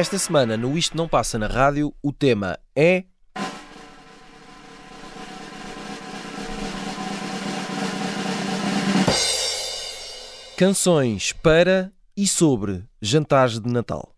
Esta 0.00 0.16
semana, 0.18 0.56
no 0.56 0.78
Isto 0.78 0.96
Não 0.96 1.06
Passa 1.06 1.38
na 1.38 1.46
Rádio, 1.46 1.92
o 2.02 2.10
tema 2.10 2.58
é. 2.74 3.04
Canções 10.56 11.32
para 11.32 11.92
e 12.16 12.26
sobre 12.26 12.84
jantares 13.02 13.60
de 13.60 13.70
Natal. 13.70 14.14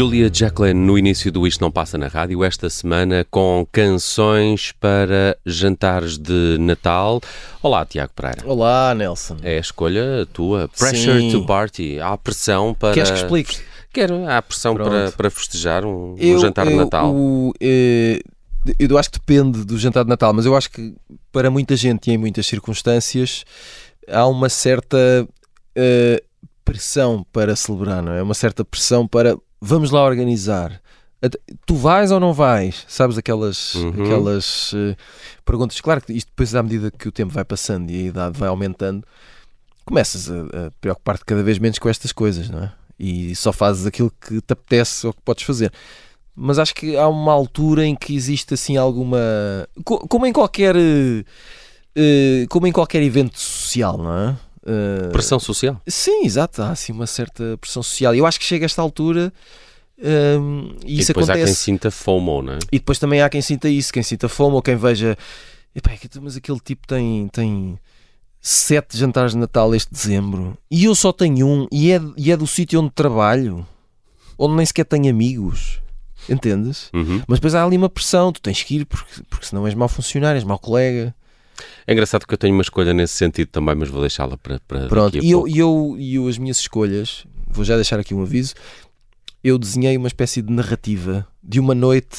Julia 0.00 0.30
Jacqueline 0.32 0.80
no 0.80 0.96
início 0.96 1.30
do 1.30 1.46
Isto 1.46 1.60
Não 1.60 1.70
Passa 1.70 1.98
na 1.98 2.08
Rádio, 2.08 2.42
esta 2.42 2.70
semana 2.70 3.26
com 3.30 3.66
canções 3.70 4.72
para 4.72 5.36
jantares 5.44 6.16
de 6.16 6.56
Natal. 6.58 7.20
Olá, 7.62 7.84
Tiago 7.84 8.10
Pereira. 8.16 8.40
Olá, 8.46 8.94
Nelson. 8.94 9.36
É 9.42 9.58
a 9.58 9.60
escolha 9.60 10.26
tua. 10.32 10.70
Pressure 10.78 11.20
Sim. 11.20 11.30
to 11.30 11.44
Party. 11.44 12.00
Há 12.00 12.16
pressão 12.16 12.72
para. 12.72 12.94
Queres 12.94 13.10
que 13.10 13.18
explique? 13.18 13.58
Quero. 13.92 14.26
Há 14.26 14.40
pressão 14.40 14.74
para, 14.74 15.12
para 15.12 15.28
festejar 15.28 15.84
um, 15.84 16.16
eu, 16.18 16.36
um 16.36 16.40
jantar 16.40 16.64
eu, 16.64 16.72
de 16.72 16.78
Natal. 16.78 17.14
O, 17.14 17.52
eh, 17.60 18.20
eu 18.78 18.96
acho 18.96 19.10
que 19.10 19.18
depende 19.18 19.66
do 19.66 19.78
jantar 19.78 20.04
de 20.04 20.08
Natal, 20.08 20.32
mas 20.32 20.46
eu 20.46 20.56
acho 20.56 20.70
que 20.70 20.94
para 21.30 21.50
muita 21.50 21.76
gente 21.76 22.10
e 22.10 22.14
em 22.14 22.16
muitas 22.16 22.46
circunstâncias 22.46 23.44
há 24.08 24.26
uma 24.26 24.48
certa. 24.48 25.28
Uh, 25.76 26.30
pressão 26.64 27.26
para 27.32 27.56
celebrar, 27.56 28.00
não 28.00 28.12
é? 28.12 28.22
Uma 28.22 28.34
certa 28.34 28.64
pressão 28.64 29.04
para 29.04 29.36
vamos 29.60 29.90
lá 29.90 30.02
organizar. 30.04 30.80
Tu 31.66 31.74
vais 31.74 32.10
ou 32.10 32.18
não 32.18 32.32
vais? 32.32 32.84
Sabes 32.88 33.18
aquelas, 33.18 33.74
uhum. 33.74 33.90
aquelas 33.90 34.72
uh, 34.72 34.96
perguntas? 35.44 35.78
Claro 35.80 36.00
que 36.00 36.12
isto 36.14 36.28
depois, 36.28 36.54
à 36.54 36.62
medida 36.62 36.90
que 36.90 37.08
o 37.08 37.12
tempo 37.12 37.32
vai 37.32 37.44
passando 37.44 37.90
e 37.90 37.96
a 37.96 38.06
idade 38.08 38.38
vai 38.38 38.48
aumentando, 38.48 39.04
começas 39.84 40.30
a, 40.30 40.34
a 40.66 40.70
preocupar-te 40.80 41.24
cada 41.24 41.42
vez 41.42 41.58
menos 41.58 41.78
com 41.78 41.88
estas 41.88 42.10
coisas, 42.10 42.48
não 42.48 42.64
é? 42.64 42.72
E 42.98 43.34
só 43.34 43.52
fazes 43.52 43.86
aquilo 43.86 44.10
que 44.20 44.40
te 44.40 44.52
apetece 44.52 45.06
ou 45.06 45.12
que 45.12 45.20
podes 45.22 45.44
fazer. 45.44 45.72
Mas 46.34 46.58
acho 46.58 46.74
que 46.74 46.96
há 46.96 47.06
uma 47.08 47.32
altura 47.32 47.84
em 47.84 47.94
que 47.94 48.14
existe 48.14 48.54
assim 48.54 48.76
alguma. 48.76 49.18
Como 49.84 50.26
em 50.26 50.32
qualquer. 50.32 50.74
Uh, 50.76 52.46
como 52.48 52.66
em 52.66 52.72
qualquer 52.72 53.02
evento 53.02 53.38
social, 53.38 53.98
não 53.98 54.16
é? 54.16 54.36
Uh, 54.62 55.10
pressão 55.10 55.38
social? 55.38 55.80
Sim, 55.86 56.24
exato. 56.24 56.62
Há 56.62 56.70
assim 56.70 56.92
uma 56.92 57.06
certa 57.06 57.56
pressão 57.58 57.82
social. 57.82 58.14
Eu 58.14 58.26
acho 58.26 58.38
que 58.38 58.44
chega 58.44 58.64
a 58.64 58.66
esta 58.66 58.82
altura. 58.82 59.32
Um, 59.98 60.74
e, 60.84 60.96
e 60.96 60.98
isso 61.00 61.08
depois 61.08 61.28
acontece. 61.28 61.42
há 61.42 61.46
quem 61.46 61.54
sinta 61.54 61.90
FOMO, 61.90 62.42
não 62.42 62.54
é? 62.54 62.58
E 62.72 62.78
depois 62.78 62.98
também 62.98 63.20
há 63.20 63.28
quem 63.28 63.42
sinta 63.42 63.68
isso, 63.68 63.92
quem 63.92 64.02
sinta 64.02 64.28
FOMO, 64.28 64.62
quem 64.62 64.76
veja. 64.76 65.16
Epá, 65.74 65.92
mas 66.20 66.36
aquele 66.36 66.58
tipo 66.58 66.86
tem, 66.86 67.28
tem 67.28 67.78
sete 68.40 68.96
jantares 68.96 69.32
de 69.32 69.38
Natal 69.38 69.74
este 69.74 69.92
dezembro 69.92 70.56
e 70.70 70.84
eu 70.84 70.94
só 70.94 71.12
tenho 71.12 71.46
um 71.46 71.66
e 71.70 71.92
é, 71.92 72.00
e 72.16 72.32
é 72.32 72.36
do 72.36 72.46
sítio 72.46 72.80
onde 72.80 72.90
trabalho, 72.90 73.66
onde 74.38 74.56
nem 74.56 74.66
sequer 74.66 74.84
tenho 74.84 75.10
amigos. 75.10 75.80
Entendes? 76.28 76.90
Uhum. 76.92 77.22
Mas 77.26 77.38
depois 77.38 77.54
há 77.54 77.64
ali 77.64 77.76
uma 77.76 77.88
pressão, 77.88 78.32
tu 78.32 78.40
tens 78.40 78.62
que 78.62 78.76
ir 78.76 78.84
porque, 78.84 79.22
porque 79.28 79.46
senão 79.46 79.66
és 79.66 79.74
mau 79.74 79.88
funcionário, 79.88 80.38
és 80.38 80.44
mau 80.44 80.58
colega. 80.58 81.14
É 81.86 81.92
engraçado 81.92 82.26
que 82.26 82.32
eu 82.34 82.38
tenho 82.38 82.54
uma 82.54 82.62
escolha 82.62 82.92
nesse 82.94 83.14
sentido 83.14 83.48
também, 83.48 83.74
mas 83.74 83.88
vou 83.88 84.00
deixá-la 84.00 84.36
para, 84.36 84.60
para 84.66 84.88
Pronto, 84.88 85.16
e 85.18 85.30
eu, 85.30 85.46
e 85.48 85.58
eu, 85.58 85.96
e 85.98 86.14
eu, 86.16 86.28
as 86.28 86.38
minhas 86.38 86.58
escolhas, 86.58 87.24
vou 87.48 87.64
já 87.64 87.74
deixar 87.76 87.98
aqui 87.98 88.14
um 88.14 88.22
aviso, 88.22 88.54
eu 89.42 89.58
desenhei 89.58 89.96
uma 89.96 90.08
espécie 90.08 90.42
de 90.42 90.52
narrativa 90.52 91.26
de 91.42 91.58
uma 91.60 91.74
noite 91.74 92.18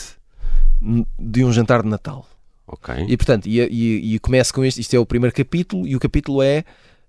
de 1.20 1.44
um 1.44 1.52
jantar 1.54 1.84
de 1.84 1.90
Natal. 1.90 2.28
Ok. 2.68 2.94
E 3.08 3.18
portanto, 3.18 3.48
e, 3.48 3.60
e, 3.60 4.16
e 4.16 4.20
começo 4.20 4.54
com 4.54 4.64
este, 4.64 4.82
isto 4.82 4.94
é 4.96 5.00
o 5.00 5.06
primeiro 5.06 5.36
capítulo, 5.36 5.88
e 5.88 5.96
o 5.96 6.00
capítulo 6.00 6.42
é 6.42 6.64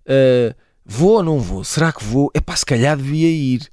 uh, 0.07 0.55
Vou 0.85 1.13
ou 1.13 1.23
não 1.23 1.39
vou? 1.39 1.63
Será 1.63 1.93
que 1.93 2.03
vou? 2.05 2.29
É 2.35 2.41
pá, 2.41 2.57
se 2.57 2.67
calhar 2.67 2.97
devia 2.97 3.31
ir. 3.31 3.71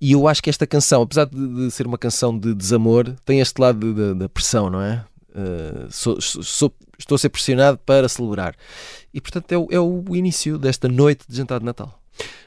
E 0.00 0.12
eu 0.12 0.26
acho 0.26 0.42
que 0.42 0.48
esta 0.50 0.66
canção, 0.66 1.02
apesar 1.02 1.26
de, 1.26 1.36
de 1.66 1.70
ser 1.70 1.86
uma 1.86 1.98
canção 1.98 2.36
de 2.38 2.54
desamor, 2.54 3.14
tem 3.26 3.40
este 3.40 3.60
lado 3.60 3.78
de- 3.78 3.94
de- 3.94 4.14
da 4.18 4.28
pressão, 4.28 4.70
não 4.70 4.80
é? 4.80 5.04
Uh, 5.36 5.86
sou- 5.90 6.18
sou- 6.20 6.72
estou 6.98 7.14
a 7.14 7.18
ser 7.18 7.28
pressionado 7.28 7.76
para 7.84 8.08
celebrar. 8.08 8.54
E 9.12 9.20
portanto 9.20 9.52
é 9.52 9.58
o, 9.58 9.68
é 9.70 9.78
o 9.78 10.16
início 10.16 10.56
desta 10.56 10.88
noite 10.88 11.24
de 11.28 11.36
jantar 11.36 11.58
de 11.60 11.66
Natal. 11.66 12.00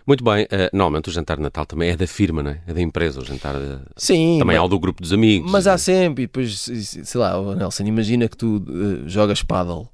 Muito 0.07 0.23
bem, 0.23 0.47
eh, 0.49 0.71
normalmente 0.73 1.09
o 1.09 1.11
jantar 1.11 1.37
de 1.37 1.43
Natal 1.43 1.63
também 1.67 1.91
é 1.91 1.95
da 1.95 2.07
firma, 2.07 2.41
não 2.41 2.49
é? 2.49 2.61
É 2.65 2.73
da 2.73 2.81
empresa, 2.81 3.19
o 3.21 3.23
jantar 3.25 3.53
eh, 3.53 3.77
Sim, 3.95 4.37
também 4.39 4.55
é 4.55 4.59
mas, 4.59 4.65
o 4.65 4.69
do 4.69 4.79
grupo 4.79 5.03
dos 5.03 5.13
amigos. 5.13 5.51
mas 5.51 5.67
há 5.67 5.77
sempre, 5.77 6.23
e 6.23 6.25
depois, 6.25 6.59
sei 6.61 7.21
lá, 7.21 7.39
oh, 7.39 7.53
Nelson, 7.53 7.83
imagina 7.83 8.27
que 8.27 8.35
tu 8.35 8.57
uh, 8.57 9.07
jogas 9.07 9.43
paddle, 9.43 9.87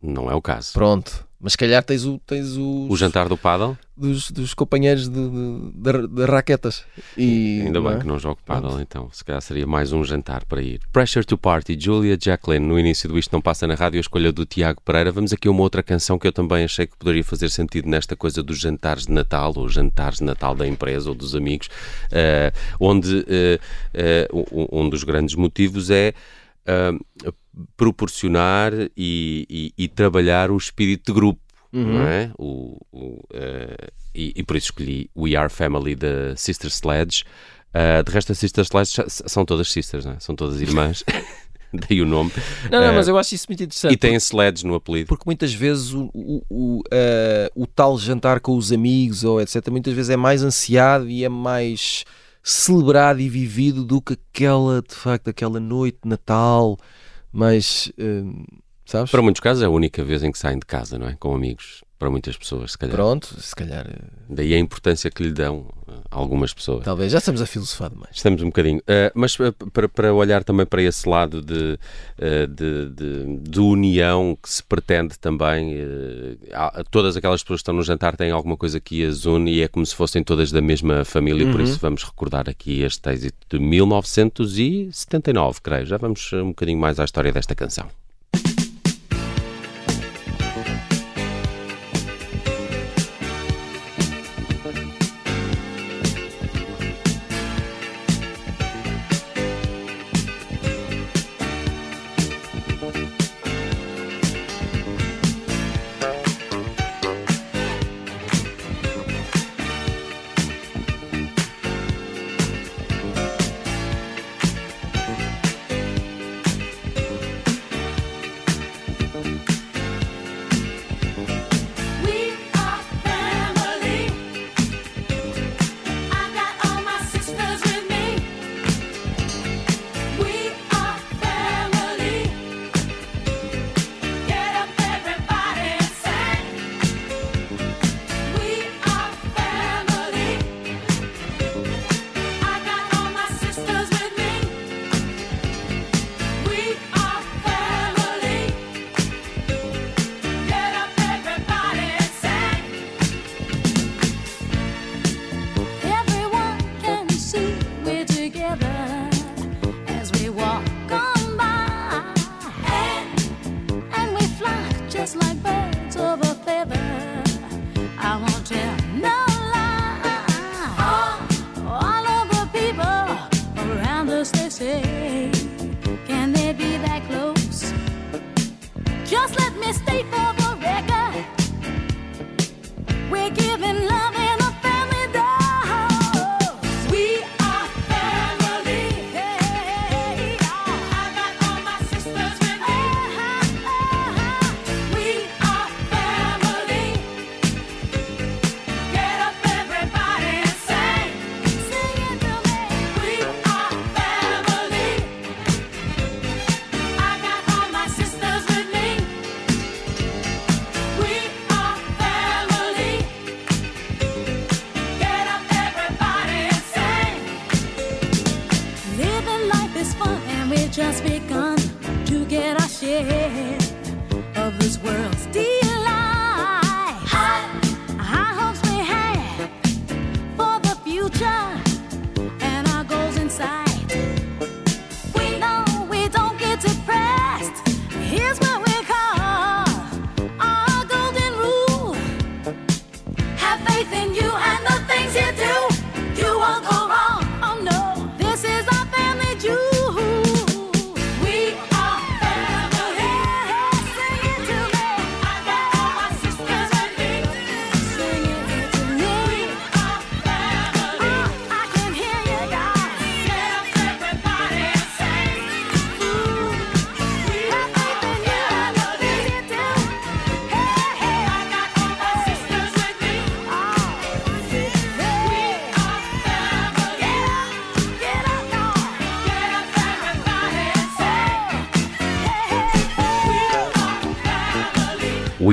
Não 0.00 0.30
é 0.30 0.34
o 0.34 0.40
caso. 0.40 0.72
pronto, 0.72 1.25
mas 1.40 1.52
se 1.52 1.58
calhar 1.58 1.82
tens, 1.82 2.04
o, 2.04 2.18
tens 2.26 2.52
os, 2.56 2.90
O 2.90 2.96
jantar 2.96 3.28
do 3.28 3.36
paddle, 3.36 3.76
dos, 3.96 4.30
dos 4.30 4.54
companheiros 4.54 5.08
de, 5.08 5.28
de, 5.74 6.06
de- 6.08 6.24
raquetas. 6.24 6.84
E, 7.16 7.62
ainda 7.64 7.80
bem 7.80 7.92
é? 7.92 7.98
que 7.98 8.06
não 8.06 8.18
jogo 8.18 8.38
paddle, 8.44 8.80
então 8.80 9.08
se 9.12 9.24
calhar 9.24 9.40
seria 9.42 9.66
mais 9.66 9.92
um 9.92 10.02
jantar 10.02 10.44
para 10.44 10.62
ir. 10.62 10.80
Pressure 10.92 11.24
to 11.24 11.36
Party, 11.36 11.76
Julia 11.78 12.16
Jacqueline, 12.20 12.66
no 12.66 12.78
início 12.78 13.08
do 13.08 13.18
Isto 13.18 13.32
Não 13.32 13.40
Passa 13.40 13.66
na 13.66 13.74
Rádio, 13.74 13.98
a 13.98 14.00
escolha 14.00 14.32
do 14.32 14.44
Tiago 14.46 14.80
Pereira. 14.82 15.12
Vamos 15.12 15.32
aqui 15.32 15.46
a 15.46 15.50
uma 15.50 15.62
outra 15.62 15.82
canção 15.82 16.18
que 16.18 16.26
eu 16.26 16.32
também 16.32 16.64
achei 16.64 16.86
que 16.86 16.96
poderia 16.96 17.24
fazer 17.24 17.50
sentido 17.50 17.88
nesta 17.88 18.16
coisa 18.16 18.42
dos 18.42 18.58
jantares 18.58 19.06
de 19.06 19.12
Natal, 19.12 19.52
ou 19.56 19.68
jantares 19.68 20.18
de 20.18 20.24
Natal 20.24 20.54
da 20.54 20.66
empresa 20.66 21.08
ou 21.10 21.14
dos 21.14 21.34
amigos, 21.34 21.68
eh, 22.10 22.52
onde 22.80 23.24
eh, 23.28 23.58
eh, 23.94 24.28
um, 24.32 24.84
um 24.84 24.88
dos 24.88 25.04
grandes 25.04 25.34
motivos 25.34 25.90
é 25.90 26.14
proporcionar 27.76 28.72
e, 28.96 29.46
e- 29.48 29.72
e 29.76 29.88
trabalhar 29.88 30.50
o 30.50 30.56
espírito 30.56 31.12
de 31.12 31.18
grupo. 31.18 31.40
Não 31.72 32.00
é? 32.06 32.30
O, 32.38 32.78
o, 32.90 33.20
eh, 33.34 33.88
e, 34.14 34.32
e 34.36 34.42
por 34.42 34.56
isso 34.56 34.68
escolhi 34.68 35.10
We 35.14 35.36
Are 35.36 35.50
Family 35.50 35.94
da 35.94 36.34
Sister 36.36 36.70
Sledge. 36.70 37.22
Ah, 37.74 38.00
de 38.02 38.10
resto, 38.10 38.32
as 38.32 38.38
Sister 38.38 38.64
Sledge 38.64 38.94
são 39.08 39.44
todas 39.44 39.68
sisters, 39.70 40.06
é? 40.06 40.16
são 40.18 40.34
todas 40.34 40.60
irmãs. 40.62 41.04
Daí 41.74 42.00
o 42.00 42.06
nome. 42.06 42.32
Não, 42.70 42.80
não, 42.80 42.86
Eh, 42.88 42.92
mas 42.92 43.08
eu 43.08 43.18
acho 43.18 43.34
isso 43.34 43.46
muito 43.48 43.62
interessante. 43.62 43.92
E 43.92 43.96
têm 43.98 44.14
Sledge 44.16 44.64
no 44.64 44.74
apelido. 44.74 45.08
Porque 45.08 45.24
muitas 45.26 45.52
vezes 45.52 45.92
o, 45.92 46.08
o, 46.14 46.42
o, 46.48 46.82
o 47.54 47.66
tal 47.66 47.98
jantar 47.98 48.40
com 48.40 48.56
os 48.56 48.72
amigos 48.72 49.22
ou 49.24 49.38
etc. 49.38 49.68
muitas 49.68 49.92
vezes 49.92 50.08
é 50.08 50.16
mais 50.16 50.42
ansiado 50.42 51.10
e 51.10 51.24
é 51.24 51.28
mais 51.28 52.04
celebrado 52.42 53.20
e 53.20 53.28
vivido 53.28 53.84
do 53.84 54.00
que 54.00 54.14
aquela, 54.14 54.80
de 54.80 54.94
facto, 54.94 55.28
aquela 55.28 55.60
noite 55.60 55.98
de 56.04 56.08
Natal, 56.08 56.78
mas 57.32 57.92
eh, 57.98 58.22
sabes? 58.84 59.10
Para 59.10 59.22
muitos 59.22 59.40
casos 59.40 59.62
é 59.62 59.66
a 59.66 59.70
única 59.70 60.02
vez 60.04 60.22
em 60.22 60.32
que 60.32 60.38
saem 60.38 60.58
de 60.58 60.66
casa, 60.66 60.98
não 60.98 61.08
é? 61.08 61.16
Com 61.16 61.34
amigos. 61.34 61.82
Para 61.98 62.10
muitas 62.10 62.36
pessoas, 62.36 62.72
se 62.72 62.78
calhar. 62.78 62.94
Pronto, 62.94 63.40
se 63.40 63.56
calhar, 63.56 63.86
eh, 63.88 63.96
Daí 64.28 64.52
a 64.52 64.58
importância 64.58 65.10
que 65.10 65.22
lhe 65.22 65.32
dão 65.32 65.64
ah, 65.88 65.94
algumas 66.10 66.52
pessoas. 66.52 66.84
talvez, 66.84 67.10
já 67.10 67.16
estamos 67.18 67.40
a 67.40 67.46
filosofar 67.46 67.88
demais. 67.88 68.10
Estamos 68.14 68.42
um 68.42 68.46
bocadinho. 68.46 68.80
Uh, 68.80 69.10
mas 69.14 69.34
para, 69.72 69.88
para 69.88 70.12
olhar 70.12 70.44
também 70.44 70.66
para 70.66 70.82
esse 70.82 71.08
lado 71.08 71.40
de, 71.40 71.78
uh, 72.18 72.46
de, 72.48 72.90
de- 72.90 73.38
de 73.48 73.60
união 73.60 74.36
que 74.42 74.50
se 74.50 74.62
pretende 74.62 75.18
também, 75.18 75.74
uh, 75.76 76.84
todas 76.90 77.16
aquelas 77.16 77.42
pessoas 77.42 77.60
que 77.60 77.62
estão 77.62 77.74
no 77.74 77.82
jantar 77.82 78.14
têm 78.14 78.30
alguma 78.30 78.58
coisa 78.58 78.78
que 78.78 79.02
as 79.02 79.24
une 79.24 79.50
e 79.50 79.62
é 79.62 79.68
como 79.68 79.86
se 79.86 79.94
fossem 79.94 80.22
todas 80.22 80.52
da 80.52 80.60
mesma 80.60 81.02
família, 81.02 81.50
por 81.50 81.62
isso 81.62 81.78
vamos 81.80 82.04
recordar 82.04 82.46
aqui 82.50 82.82
este 82.82 83.08
êxito 83.10 83.46
de 83.48 83.58
1979, 83.58 85.60
creio. 85.62 85.86
Já 85.86 85.96
vamos 85.96 86.30
um 86.34 86.48
bocadinho 86.48 86.78
mais 86.78 87.00
à 87.00 87.04
história 87.04 87.32
desta 87.32 87.54
canção. 87.54 87.88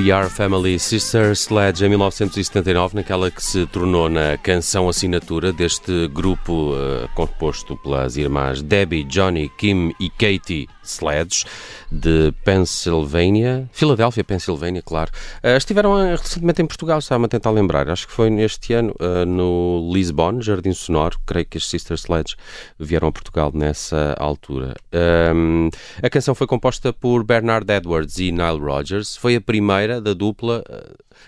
We 0.03 0.11
Are 0.11 0.29
Family 0.29 0.77
Sister 0.79 1.33
Sledge 1.33 1.85
em 1.85 1.87
1979, 1.87 2.95
naquela 2.95 3.31
que 3.31 3.41
se 3.41 3.65
tornou 3.67 4.09
na 4.09 4.37
canção 4.37 4.89
assinatura 4.89 5.53
deste 5.53 6.09
grupo 6.09 6.73
uh, 6.73 7.07
composto 7.15 7.77
pelas 7.77 8.17
irmãs 8.17 8.61
Debbie, 8.61 9.05
Johnny, 9.05 9.49
Kim 9.57 9.93
e 10.01 10.09
Katie 10.09 10.67
Sledge 10.83 11.45
de 11.91 12.33
Pennsylvania, 12.43 13.69
Filadélfia, 13.71 14.23
Pennsylvania, 14.23 14.81
claro. 14.81 15.11
Uh, 15.43 15.57
estiveram 15.57 15.93
uh, 15.93 16.15
recentemente 16.15 16.61
em 16.61 16.65
Portugal, 16.65 16.99
estava-me 16.99 17.25
a 17.25 17.29
tentar 17.29 17.51
lembrar, 17.51 17.89
acho 17.89 18.07
que 18.07 18.13
foi 18.13 18.29
neste 18.29 18.73
ano, 18.73 18.93
no 19.27 19.89
Lisbon, 19.93 20.41
Jardim 20.41 20.73
Sonoro, 20.73 21.19
creio 21.25 21.45
que 21.45 21.57
as 21.57 21.67
Sister 21.67 21.97
Sledge 21.97 22.35
vieram 22.79 23.07
a 23.07 23.11
Portugal 23.11 23.51
nessa 23.53 24.15
altura. 24.19 24.75
Um, 25.33 25.69
a 26.01 26.09
canção 26.09 26.35
foi 26.35 26.47
composta 26.47 26.91
por 26.93 27.23
Bernard 27.23 27.71
Edwards 27.71 28.17
e 28.17 28.31
Nile 28.31 28.59
Rodgers, 28.59 29.15
foi 29.15 29.35
a 29.35 29.41
primeira 29.41 30.01
da 30.01 30.13
dupla 30.13 30.63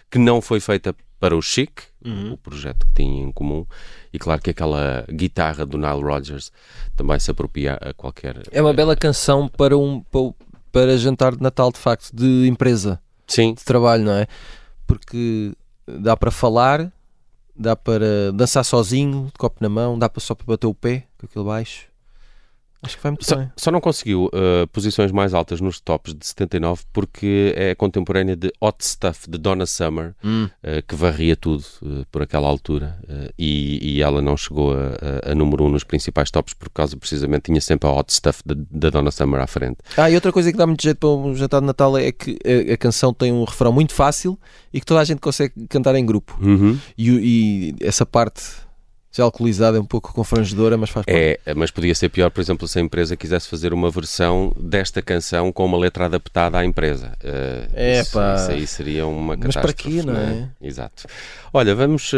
que 0.09 0.17
não 0.17 0.41
foi 0.41 0.59
feita 0.59 0.95
para 1.19 1.35
o 1.35 1.41
Chic, 1.41 1.81
uhum. 2.05 2.33
o 2.33 2.37
projeto 2.37 2.85
que 2.85 2.93
tinham 2.93 3.29
em 3.29 3.31
comum, 3.31 3.65
e 4.15 4.19
claro 4.19 4.41
que 4.41 4.49
aquela 4.49 5.05
guitarra 5.11 5.65
do 5.65 5.77
Nile 5.77 6.01
Rodgers 6.01 6.49
também 6.95 7.19
se 7.19 7.29
apropria 7.29 7.73
a 7.73 7.93
qualquer. 7.93 8.43
É 8.49 8.61
uma 8.61 8.73
bela 8.73 8.95
canção 8.95 9.49
para 9.49 9.77
um 9.77 10.01
para 10.71 10.97
jantar 10.97 11.35
de 11.35 11.41
Natal, 11.41 11.71
de 11.71 11.79
facto, 11.79 12.13
de 12.13 12.47
empresa, 12.47 12.99
Sim. 13.27 13.53
de 13.53 13.63
trabalho, 13.63 14.03
não 14.03 14.13
é? 14.13 14.27
Porque 14.87 15.53
dá 15.85 16.15
para 16.15 16.31
falar, 16.31 16.91
dá 17.55 17.75
para 17.75 18.31
dançar 18.33 18.63
sozinho, 18.63 19.25
de 19.25 19.33
copo 19.33 19.57
na 19.61 19.69
mão, 19.69 19.99
dá 19.99 20.09
para 20.09 20.21
só 20.21 20.33
para 20.33 20.45
bater 20.45 20.67
o 20.67 20.73
pé 20.73 21.07
com 21.17 21.25
aquele 21.25 21.45
baixo. 21.45 21.87
Acho 22.85 22.97
que 22.97 23.03
vai 23.03 23.11
muito 23.11 23.25
só, 23.25 23.35
bem. 23.35 23.51
Só 23.57 23.71
não 23.71 23.81
conseguiu 23.81 24.25
uh, 24.25 24.67
posições 24.71 25.11
mais 25.11 25.33
altas 25.33 25.59
nos 25.59 25.79
tops 25.79 26.13
de 26.13 26.25
79 26.25 26.83
porque 26.93 27.53
é 27.55 27.73
contemporânea 27.75 28.35
de 28.35 28.51
Hot 28.61 28.85
Stuff 28.85 29.29
de 29.29 29.37
Donna 29.37 29.65
Summer, 29.65 30.13
hum. 30.23 30.45
uh, 30.45 30.81
que 30.87 30.95
varria 30.95 31.35
tudo 31.35 31.63
uh, 31.81 32.05
por 32.11 32.21
aquela 32.21 32.47
altura 32.47 32.97
e, 33.37 33.97
e, 33.97 34.01
ela 34.01 34.21
não 34.21 34.37
chegou 34.37 34.73
a, 34.73 35.29
a, 35.29 35.31
a, 35.31 35.35
número 35.35 35.63
1 35.63 35.67
um 35.67 35.69
nos 35.71 35.83
principais 35.83 36.29
tops 36.29 36.53
por 36.53 36.69
causa 36.69 36.95
precisamente 36.95 37.43
tinha 37.43 37.61
sempre 37.61 37.89
a 37.89 37.91
Hot 37.91 38.13
Stuff 38.13 38.41
da 38.45 38.89
Donna 38.89 39.11
Summer 39.11 39.41
à 39.41 39.47
frente. 39.47 39.77
Ah, 39.97 40.09
e 40.09 40.15
outra 40.15 40.31
coisa 40.31 40.51
que 40.51 40.57
dá 40.57 40.67
muito 40.67 40.83
jeito 40.83 40.97
para 40.97 41.09
um 41.09 41.35
jantar 41.35 41.61
de 41.61 41.67
Natal 41.67 41.97
é 41.97 42.11
que 42.11 42.37
a, 42.45 42.73
a, 42.73 42.77
canção 42.77 43.13
tem 43.13 43.31
um 43.31 43.43
refrão 43.43 43.71
muito 43.71 43.93
fácil 43.93 44.39
e 44.73 44.79
que 44.79 44.85
toda 44.85 44.99
a 44.99 45.03
gente 45.03 45.19
consegue 45.19 45.67
cantar 45.67 45.95
em 45.95 46.05
grupo. 46.05 46.37
Uhum. 46.41 46.77
E, 46.97 47.75
e 47.79 47.85
essa 47.85 48.05
parte 48.05 48.64
já 49.15 49.23
alcoolizada 49.23 49.77
é 49.77 49.79
um 49.79 49.85
pouco 49.85 50.13
confrangedora, 50.13 50.77
mas 50.77 50.89
faz 50.89 51.05
parte. 51.05 51.39
É, 51.45 51.53
mas 51.53 51.71
podia 51.71 51.95
ser 51.95 52.09
pior, 52.09 52.29
por 52.29 52.41
exemplo, 52.41 52.67
se 52.67 52.77
a 52.77 52.81
empresa 52.81 53.15
quisesse 53.15 53.47
fazer 53.47 53.73
uma 53.73 53.89
versão 53.89 54.53
desta 54.59 55.01
canção 55.01 55.53
com 55.53 55.65
uma 55.65 55.77
letra 55.77 56.05
adaptada 56.05 56.57
à 56.57 56.65
empresa. 56.65 57.13
Uh, 57.23 57.71
é, 57.73 58.01
isso, 58.01 58.11
pá. 58.11 58.35
isso 58.35 58.51
aí 58.51 58.67
seria 58.67 59.07
uma 59.07 59.37
catástrofe. 59.37 59.67
Mas 59.67 59.73
para 59.73 59.91
quê, 59.91 60.03
não 60.03 60.17
é? 60.17 60.49
é? 60.61 60.67
Exato. 60.67 61.07
Olha, 61.53 61.73
vamos 61.73 62.11
uh, 62.11 62.17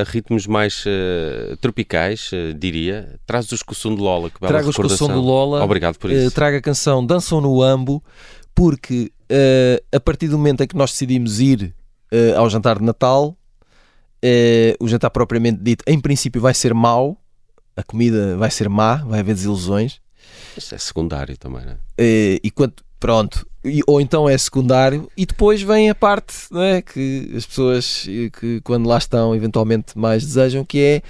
a 0.00 0.10
ritmos 0.10 0.46
mais 0.46 0.82
uh, 0.86 1.56
tropicais, 1.58 2.30
diria. 2.58 3.20
Traz 3.26 3.52
o 3.52 3.54
escoçum 3.54 3.94
de 3.94 4.00
Lola, 4.00 4.30
que 4.30 4.40
bela 4.40 4.52
Traga 4.52 4.66
o 4.66 4.70
escoçum 4.70 5.08
do 5.08 5.20
Lola. 5.20 5.62
Obrigado 5.62 5.98
por 5.98 6.10
isso. 6.10 6.30
traga 6.34 6.56
a 6.56 6.62
canção 6.62 7.04
Dançam 7.04 7.42
no 7.42 7.62
Ambo, 7.62 8.02
porque 8.54 9.12
a 9.94 10.00
partir 10.00 10.28
do 10.28 10.38
momento 10.38 10.62
em 10.62 10.66
que 10.66 10.76
nós 10.76 10.90
decidimos 10.92 11.38
ir 11.38 11.74
ao 12.34 12.48
jantar 12.48 12.78
de 12.78 12.84
Natal 12.84 13.36
Uh, 14.22 14.76
o 14.78 14.88
jantar 14.88 15.10
propriamente 15.10 15.60
dito, 15.62 15.84
em 15.86 15.98
princípio, 15.98 16.40
vai 16.40 16.52
ser 16.52 16.74
mau, 16.74 17.16
a 17.76 17.82
comida 17.82 18.36
vai 18.36 18.50
ser 18.50 18.68
má, 18.68 18.96
vai 18.96 19.20
haver 19.20 19.34
desilusões. 19.34 20.00
Isso 20.56 20.74
é 20.74 20.78
secundário 20.78 21.36
também, 21.38 21.64
não 21.64 21.72
é? 21.72 21.74
Uh, 21.74 22.40
e 22.42 22.50
quanto, 22.50 22.84
pronto, 22.98 23.46
e, 23.64 23.80
ou 23.86 24.00
então 24.00 24.28
é 24.28 24.36
secundário, 24.36 25.10
e 25.16 25.24
depois 25.24 25.62
vem 25.62 25.88
a 25.88 25.94
parte 25.94 26.34
não 26.50 26.62
é, 26.62 26.82
que 26.82 27.32
as 27.34 27.46
pessoas, 27.46 28.06
que 28.38 28.60
quando 28.62 28.86
lá 28.86 28.98
estão, 28.98 29.34
eventualmente 29.34 29.98
mais 29.98 30.24
desejam, 30.24 30.64
que 30.64 30.78
é 30.78 31.02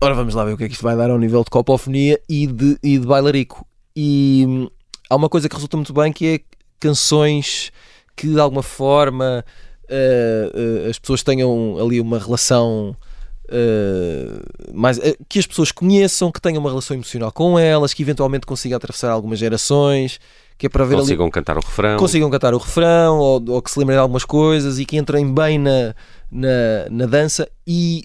ora 0.00 0.14
vamos 0.14 0.34
lá 0.34 0.44
ver 0.44 0.52
o 0.52 0.56
que 0.56 0.64
é 0.64 0.66
que 0.68 0.74
isto 0.74 0.82
vai 0.82 0.96
dar 0.96 1.10
ao 1.10 1.18
nível 1.18 1.42
de 1.42 1.50
copofonia 1.50 2.20
e 2.28 2.46
de, 2.46 2.78
e 2.82 2.98
de 2.98 3.06
bailarico. 3.06 3.66
E 3.94 4.44
hum, 4.46 4.68
há 5.08 5.16
uma 5.16 5.28
coisa 5.28 5.48
que 5.48 5.54
resulta 5.54 5.76
muito 5.76 5.92
bem 5.92 6.12
que 6.12 6.26
é 6.26 6.40
canções 6.78 7.72
que 8.14 8.28
de 8.28 8.40
alguma 8.40 8.62
forma 8.62 9.44
uh, 9.90 10.86
uh, 10.86 10.90
as 10.90 10.98
pessoas 10.98 11.22
tenham 11.22 11.76
ali 11.80 12.00
uma 12.00 12.18
relação 12.18 12.96
uh, 13.44 14.72
mais 14.74 14.98
que 15.28 15.38
as 15.38 15.46
pessoas 15.46 15.72
conheçam, 15.72 16.30
que 16.30 16.40
tenham 16.40 16.60
uma 16.60 16.70
relação 16.70 16.96
emocional 16.96 17.32
com 17.32 17.58
elas, 17.58 17.94
que 17.94 18.02
eventualmente 18.02 18.46
consigam 18.46 18.76
atravessar 18.76 19.10
algumas 19.10 19.38
gerações, 19.38 20.20
que 20.58 20.66
é 20.66 20.68
para 20.68 20.84
ver 20.84 20.96
consigam 20.96 21.26
ali, 21.26 21.32
cantar 21.32 21.56
o 21.56 21.60
refrão, 21.60 21.98
consigam 21.98 22.30
cantar 22.30 22.54
o 22.54 22.58
refrão 22.58 23.18
ou, 23.18 23.44
ou, 23.48 23.62
que 23.62 23.70
se 23.70 23.78
lembrem 23.78 23.96
de 23.96 24.00
algumas 24.00 24.24
coisas 24.24 24.78
e 24.78 24.84
que 24.84 24.96
entrem 24.96 25.32
bem 25.32 25.58
na, 25.58 25.94
na, 26.30 26.88
na 26.90 27.06
dança 27.06 27.48
e 27.66 28.04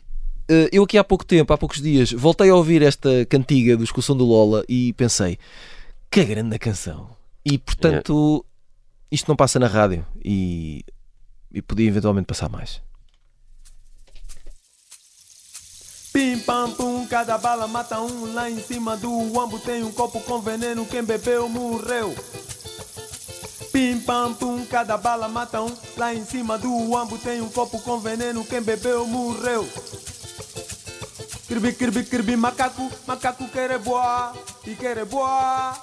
eu 0.73 0.83
aqui 0.83 0.97
há 0.97 1.03
pouco 1.03 1.23
tempo, 1.23 1.53
há 1.53 1.57
poucos 1.57 1.81
dias, 1.81 2.11
voltei 2.11 2.49
a 2.49 2.55
ouvir 2.55 2.81
esta 2.81 3.25
cantiga 3.29 3.77
do 3.77 3.85
Escussão 3.85 4.17
do 4.17 4.25
Lola 4.25 4.65
e 4.67 4.91
pensei 4.93 5.37
que 6.09 6.25
grande 6.25 6.59
canção. 6.59 7.07
E 7.45 7.57
portanto, 7.57 8.45
isto 9.11 9.27
não 9.27 9.35
passa 9.35 9.59
na 9.59 9.67
rádio. 9.67 10.05
E 10.23 10.83
e 11.53 11.61
podia 11.61 11.87
eventualmente 11.87 12.27
passar 12.27 12.49
mais. 12.49 12.81
Pim 16.13 16.39
pam 16.39 16.71
pum, 16.71 17.07
cada 17.07 17.37
bala 17.37 17.67
mata 17.67 18.01
um. 18.01 18.33
Lá 18.33 18.49
em 18.49 18.59
cima 18.59 18.97
do 18.97 19.39
ambo 19.39 19.59
tem 19.59 19.81
um 19.81 19.91
copo 19.91 20.19
com 20.21 20.41
veneno. 20.41 20.85
Quem 20.85 21.03
bebeu 21.03 21.47
morreu. 21.47 22.13
Pim 23.71 23.97
pam 24.01 24.33
pum, 24.33 24.65
cada 24.65 24.97
bala 24.97 25.29
mata 25.29 25.61
um. 25.61 25.73
Lá 25.95 26.13
em 26.13 26.25
cima 26.25 26.57
do 26.57 26.97
ambo 26.97 27.17
tem 27.17 27.41
um 27.41 27.49
copo 27.49 27.79
com 27.79 27.97
veneno. 27.99 28.43
Quem 28.43 28.61
bebeu 28.61 29.07
morreu. 29.07 29.65
Kirbi, 31.47 31.73
kirbi, 31.73 32.03
kirbi, 32.03 32.35
macaco, 32.35 32.91
macaco 33.07 33.47
quer 33.47 33.77
boa 33.79 34.33
e 34.65 34.75
quer 34.75 35.03
boa. 35.05 35.73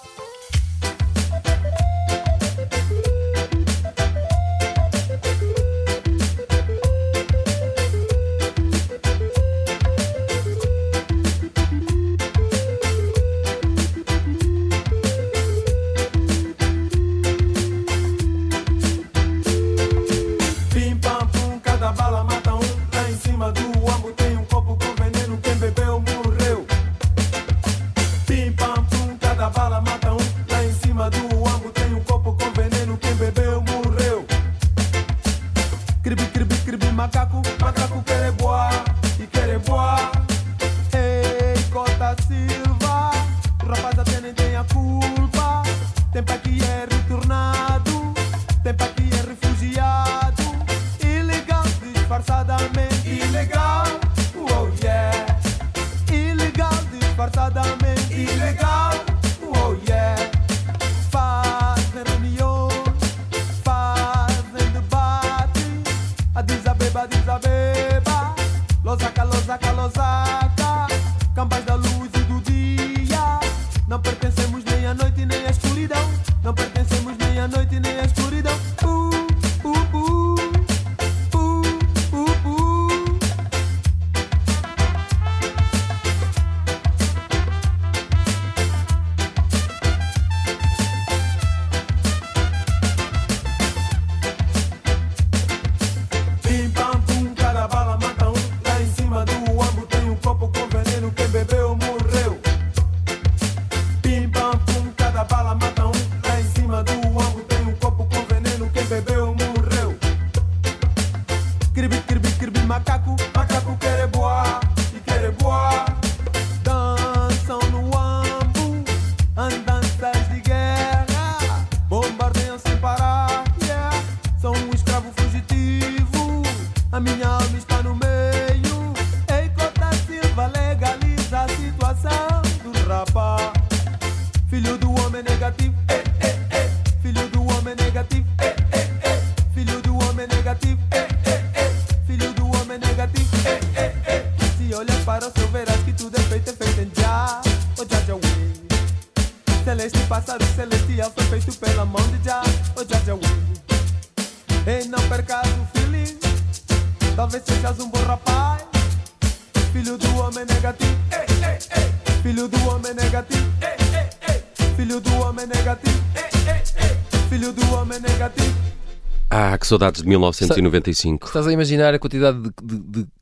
Que 169.68 169.70
saudades 169.70 170.02
de 170.02 170.08
1995. 170.08 171.26
Estás 171.26 171.46
a 171.46 171.52
imaginar 171.52 171.94
a 171.94 171.98
quantidade 171.98 172.38
de, 172.40 172.50
de, 172.62 172.77
de 172.77 172.77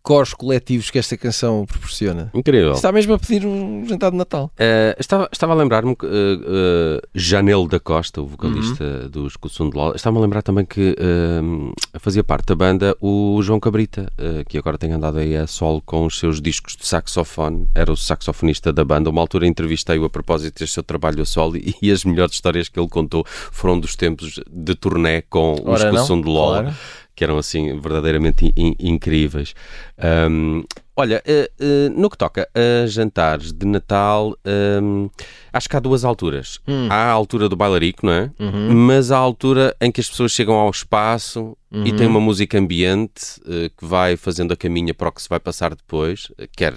cores 0.06 0.32
coletivos 0.32 0.88
que 0.88 1.00
esta 1.00 1.16
canção 1.16 1.66
proporciona? 1.66 2.30
Incrível. 2.32 2.74
Está 2.74 2.92
mesmo 2.92 3.14
a 3.14 3.18
pedir 3.18 3.44
um 3.44 3.84
jantar 3.88 4.12
de 4.12 4.16
Natal. 4.16 4.52
Eh, 4.56 4.94
estava, 5.00 5.28
estava 5.32 5.52
a 5.52 5.56
lembrar-me 5.56 5.96
que 5.96 6.06
eh, 6.06 7.02
Janelo 7.12 7.66
da 7.66 7.80
Costa, 7.80 8.22
o 8.22 8.26
vocalista 8.26 9.08
dos 9.08 9.36
Cussum 9.36 9.68
de 9.68 9.76
Lola, 9.76 9.96
estava 9.96 10.16
a 10.16 10.22
lembrar 10.22 10.42
também 10.42 10.64
que 10.64 10.94
eh, 10.96 11.98
fazia 11.98 12.22
parte 12.22 12.46
da 12.46 12.54
banda 12.54 12.96
o 13.00 13.40
João 13.42 13.58
Cabrita, 13.58 14.06
que 14.48 14.56
agora 14.56 14.78
tem 14.78 14.92
andado 14.92 15.18
aí 15.18 15.36
a 15.36 15.48
solo 15.48 15.82
com 15.84 16.06
os 16.06 16.20
seus 16.20 16.40
discos 16.40 16.76
de 16.76 16.86
saxofone. 16.86 17.66
Era 17.74 17.90
o 17.90 17.96
saxofonista 17.96 18.72
da 18.72 18.84
banda. 18.84 19.10
Uma 19.10 19.20
altura 19.20 19.44
entrevistei-o 19.44 20.04
a 20.04 20.10
propósito 20.10 20.60
deste 20.60 20.74
seu 20.74 20.84
trabalho 20.84 21.22
a 21.22 21.26
solo 21.26 21.56
e, 21.56 21.74
e 21.82 21.90
as 21.90 22.04
melhores 22.04 22.34
histórias 22.34 22.68
que 22.68 22.78
ele 22.78 22.88
contou 22.88 23.24
foram 23.26 23.80
dos 23.80 23.96
tempos 23.96 24.38
de 24.48 24.74
turnê 24.76 25.22
com 25.22 25.54
os 25.54 25.82
Ora 25.82 25.90
Cussum 25.90 26.20
de 26.20 26.28
Lola. 26.28 26.62
claro. 26.62 26.76
Que 27.16 27.24
eram 27.24 27.38
assim 27.38 27.80
verdadeiramente 27.80 28.52
in- 28.56 28.76
incríveis. 28.78 29.54
Ahm, 29.98 30.62
olha, 30.94 31.22
eh, 31.26 31.50
eh, 31.58 31.88
no 31.96 32.10
que 32.10 32.18
toca 32.18 32.46
a 32.54 32.86
jantares 32.86 33.52
de 33.52 33.66
Natal, 33.66 34.36
ahm, 34.44 35.08
acho 35.52 35.68
que 35.68 35.76
há 35.76 35.80
duas 35.80 36.04
alturas. 36.04 36.60
Hum. 36.68 36.86
Há 36.90 36.94
a 36.94 37.10
altura 37.10 37.48
do 37.48 37.56
bailarico, 37.56 38.04
não 38.04 38.12
é? 38.12 38.30
Uhum. 38.38 38.74
Mas 38.86 39.10
há 39.10 39.16
a 39.16 39.20
altura 39.20 39.74
em 39.80 39.90
que 39.90 40.00
as 40.00 40.08
pessoas 40.10 40.30
chegam 40.32 40.54
ao 40.56 40.70
espaço 40.70 41.56
e 41.72 41.90
Uhum. 41.90 41.96
tem 41.96 42.06
uma 42.06 42.20
música 42.20 42.58
ambiente 42.58 43.40
eh, 43.48 43.70
que 43.76 43.84
vai 43.86 44.16
fazendo 44.16 44.52
a 44.52 44.56
caminha 44.56 44.92
para 44.94 45.08
o 45.08 45.12
que 45.12 45.22
se 45.22 45.28
vai 45.28 45.40
passar 45.40 45.74
depois, 45.74 46.30
quer 46.56 46.74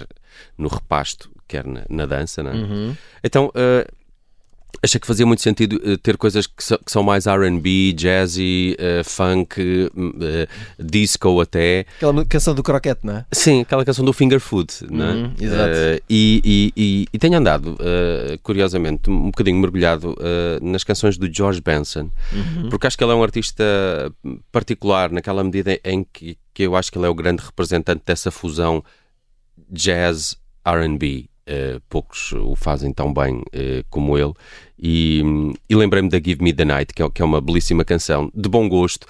no 0.56 0.68
repasto, 0.68 1.30
quer 1.46 1.66
na, 1.66 1.84
na 1.88 2.06
dança, 2.06 2.42
não 2.42 2.50
é? 2.50 2.54
Uhum. 2.54 2.96
Então, 3.22 3.50
eh, 3.54 3.86
achei 4.82 5.00
que 5.00 5.06
fazia 5.06 5.26
muito 5.26 5.42
sentido 5.42 5.80
eh, 5.84 5.96
ter 5.96 6.16
coisas 6.16 6.46
que, 6.46 6.62
so- 6.64 6.78
que 6.78 6.90
são 6.90 7.02
mais 7.02 7.26
R&B, 7.26 7.92
jazzy, 7.92 8.74
eh, 8.78 9.02
funk, 9.04 9.60
eh, 9.60 10.48
disco 10.78 11.40
até. 11.40 11.86
Aquela 11.96 12.24
canção 12.24 12.54
do 12.54 12.62
croquete, 12.62 13.00
não 13.04 13.16
é? 13.18 13.26
Sim, 13.32 13.60
aquela 13.62 13.84
canção 13.84 14.04
do 14.04 14.12
Finger 14.12 14.40
Food, 14.40 14.72
não 14.90 15.04
é? 15.04 15.12
Uhum, 15.12 15.32
exato. 15.40 15.70
E, 16.08 16.40
e, 16.44 16.72
e, 16.76 17.06
e 17.12 17.18
tenho 17.18 17.36
andado, 17.38 17.76
curiosamente, 18.42 19.10
um 19.10 19.26
bocadinho 19.26 19.58
mergulhado 19.58 20.16
nas 20.62 20.84
canções 20.84 21.16
do 21.18 21.32
George 21.32 21.60
Benson, 21.60 22.10
Uhum. 22.32 22.68
porque 22.68 22.86
acho 22.86 22.96
que 22.96 23.04
ele 23.04 23.12
é 23.12 23.14
um 23.14 23.22
artista 23.22 23.64
particular 24.52 25.10
naquela 25.10 25.42
medida 25.44 25.78
em 25.84 26.04
que, 26.12 26.36
que 26.54 26.62
eu 26.62 26.74
acho 26.76 26.90
que 26.90 26.98
ele 26.98 27.06
é 27.06 27.08
o 27.08 27.14
grande 27.14 27.42
representante 27.42 28.02
dessa 28.06 28.30
fusão 28.30 28.82
jazz 29.70 30.36
RB. 30.64 31.28
Eh, 31.46 31.80
poucos 31.88 32.32
o 32.32 32.54
fazem 32.54 32.92
tão 32.92 33.12
bem 33.12 33.42
como 33.88 34.16
ele. 34.16 34.32
E, 34.82 35.22
e 35.68 35.74
lembrei-me 35.74 36.08
da 36.08 36.18
Give 36.18 36.42
Me 36.42 36.52
the 36.52 36.64
Night, 36.64 36.94
que 36.94 37.02
é, 37.02 37.10
que 37.10 37.20
é 37.20 37.24
uma 37.24 37.40
belíssima 37.40 37.84
canção, 37.84 38.30
de 38.34 38.48
bom 38.48 38.68
gosto. 38.68 39.06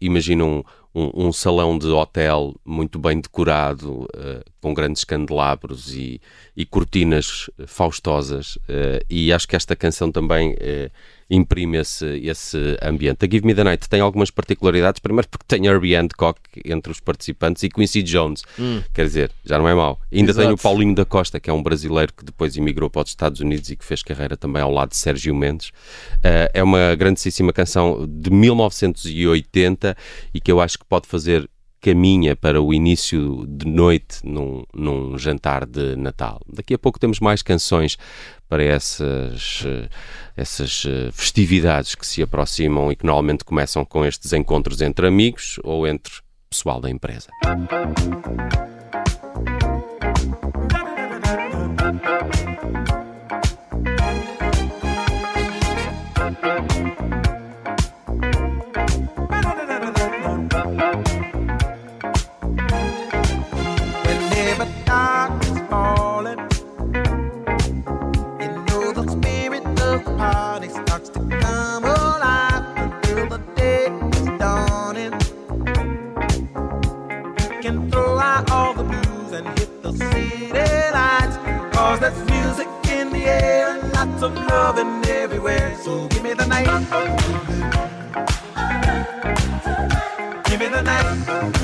Imagina 0.00 0.44
um, 0.44 0.64
um, 0.94 1.28
um 1.28 1.32
salão 1.32 1.78
de 1.78 1.86
hotel 1.88 2.54
muito 2.64 2.98
bem 2.98 3.20
decorado, 3.20 4.08
eh, 4.16 4.42
com 4.60 4.74
grandes 4.74 5.04
candelabros 5.04 5.94
e, 5.94 6.20
e 6.56 6.64
cortinas 6.66 7.48
faustosas. 7.66 8.58
eh, 8.68 9.02
e 9.08 9.32
acho 9.32 9.48
que 9.48 9.56
esta 9.56 9.74
canção 9.74 10.12
também 10.12 10.54
eh, 10.60 10.90
imprime 11.30 11.78
esse, 11.78 12.04
esse 12.24 12.76
ambiente. 12.82 13.24
A 13.24 13.28
Give 13.30 13.46
Me 13.46 13.54
the 13.54 13.62
Night 13.62 13.88
tem 13.88 14.00
algumas 14.00 14.30
particularidades. 14.30 14.98
Primeiro, 14.98 15.28
porque 15.28 15.44
tem 15.46 15.64
Herbie 15.66 15.94
Hancock 15.94 16.40
entre 16.64 16.90
os 16.90 16.98
participantes 16.98 17.62
e 17.62 17.68
Quincy 17.68 18.02
Jones. 18.02 18.42
Quer 18.92 19.04
dizer, 19.06 19.30
já 19.44 19.56
não 19.56 19.68
é 19.68 19.74
mau. 19.74 20.00
Ainda 20.12 20.34
tem 20.34 20.42
o 20.42 20.48
Exato. 20.48 20.62
Paulinho 20.62 20.94
da 20.94 21.04
Costa, 21.04 21.38
que 21.38 21.48
é 21.48 21.52
um 21.52 21.62
brasileiro 21.62 22.12
que 22.12 22.24
depois 22.24 22.56
emigrou 22.56 22.90
para 22.90 23.02
os 23.02 23.10
Estados 23.10 23.40
Unidos 23.40 23.70
e 23.70 23.76
que 23.76 23.84
fez 23.84 24.02
carreira 24.02 24.36
também 24.36 24.60
ao 24.60 24.72
lado 24.72 24.90
de 24.90 24.96
Sérgio 24.96 25.34
Mendes. 25.34 25.70
Eh, 26.24 26.50
é 26.54 26.62
uma 26.64 26.94
grandíssima 26.96 27.52
canção 27.52 28.06
de 28.08 28.30
1980 28.30 29.96
e 30.34 30.40
que 30.40 30.50
eu 30.50 30.60
acho 30.60 30.78
que 30.78 30.84
pode 30.84 31.06
fazer 31.06 31.48
caminha 31.80 32.36
para 32.36 32.60
o 32.60 32.74
início 32.74 33.46
de 33.46 33.66
noite 33.66 34.18
num, 34.22 34.64
num 34.74 35.16
jantar 35.16 35.66
de 35.66 35.96
Natal. 35.96 36.40
Daqui 36.52 36.74
a 36.74 36.78
pouco 36.78 36.98
temos 36.98 37.20
mais 37.20 37.42
canções 37.42 37.96
para 38.48 38.62
essas, 38.62 39.62
eh, 39.64 39.88
essas 40.36 40.84
eh, 40.86 41.10
festividades 41.12 41.94
que 41.94 42.06
se 42.06 42.22
aproximam 42.22 42.90
e 42.90 42.96
que 42.96 43.06
normalmente 43.06 43.44
começam 43.44 43.84
com 43.84 44.04
estes 44.04 44.32
encontros 44.32 44.80
entre 44.80 45.06
amigos 45.06 45.58
ou 45.62 45.86
entre 45.86 46.12
pessoal 46.50 46.80
da 46.80 46.90
empresa. 46.90 47.28
Hit 79.58 79.82
the 79.82 79.92
city 79.92 80.52
lights, 80.92 81.36
cause 81.76 82.00
there's 82.00 82.24
music 82.30 82.68
in 82.90 83.10
the 83.10 83.24
air 83.24 83.78
and 83.78 83.92
lots 83.92 84.22
of 84.22 84.34
loving 84.34 85.04
everywhere. 85.08 85.76
So 85.82 86.08
give 86.08 86.22
me 86.22 86.34
the 86.34 86.46
night. 86.46 86.66
Give 90.46 90.60
me 90.60 90.68
the 90.68 90.82
night. 90.82 91.60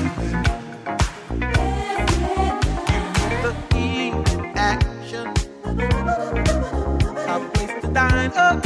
dine, 7.97 8.31
a 8.37 8.66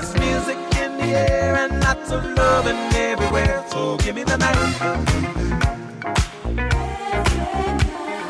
there's 0.00 0.14
music 0.18 0.58
in 0.76 0.98
the 0.98 1.04
air 1.04 1.56
and 1.56 1.80
lots 1.80 2.10
of 2.10 2.22
loving 2.22 2.76
everywhere. 2.94 3.64
So 3.70 3.96
give 3.96 4.14
me 4.14 4.24
the 4.24 4.36
night. 4.36 4.56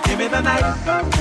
Give 0.04 0.18
me 0.18 0.28
the 0.28 0.40
night. 0.42 1.15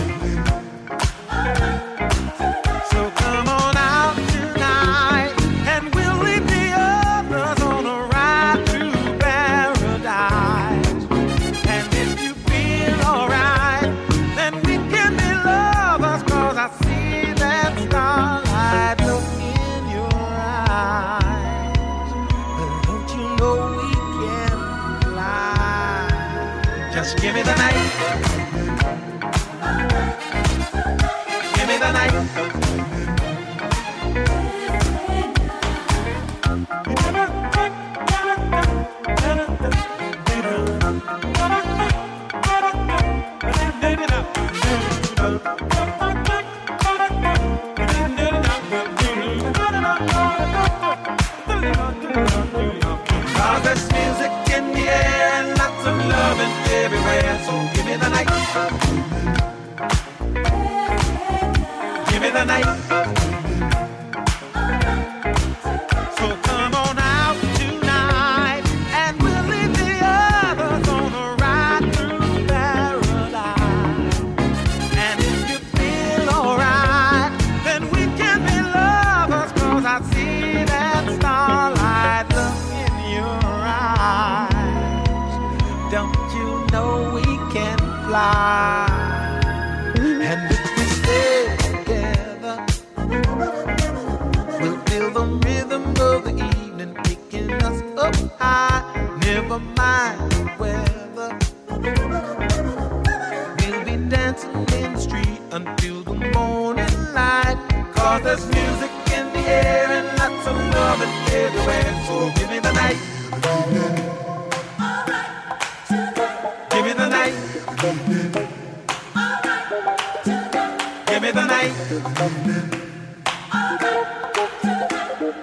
Me 121.26 121.32
the 121.32 121.46
night. 121.46 121.72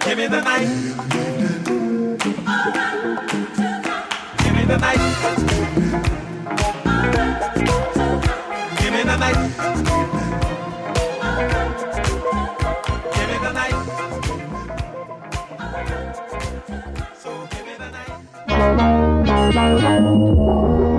Give 0.05 0.17
me 0.17 0.27
the 0.29 0.41
night. 0.41 0.69
Give 4.39 4.55
me 4.55 4.65
the 4.65 4.79
night. 4.79 5.01
Give 8.79 8.93
me 8.93 9.03
the 9.03 9.17
night. 9.17 9.39
Give 13.15 13.29
me 13.29 13.37
the 13.43 13.53
night. 13.53 13.77
So 17.19 17.31
give 17.51 17.67
me 17.67 17.75
the 17.77 17.89
night. 19.51 20.92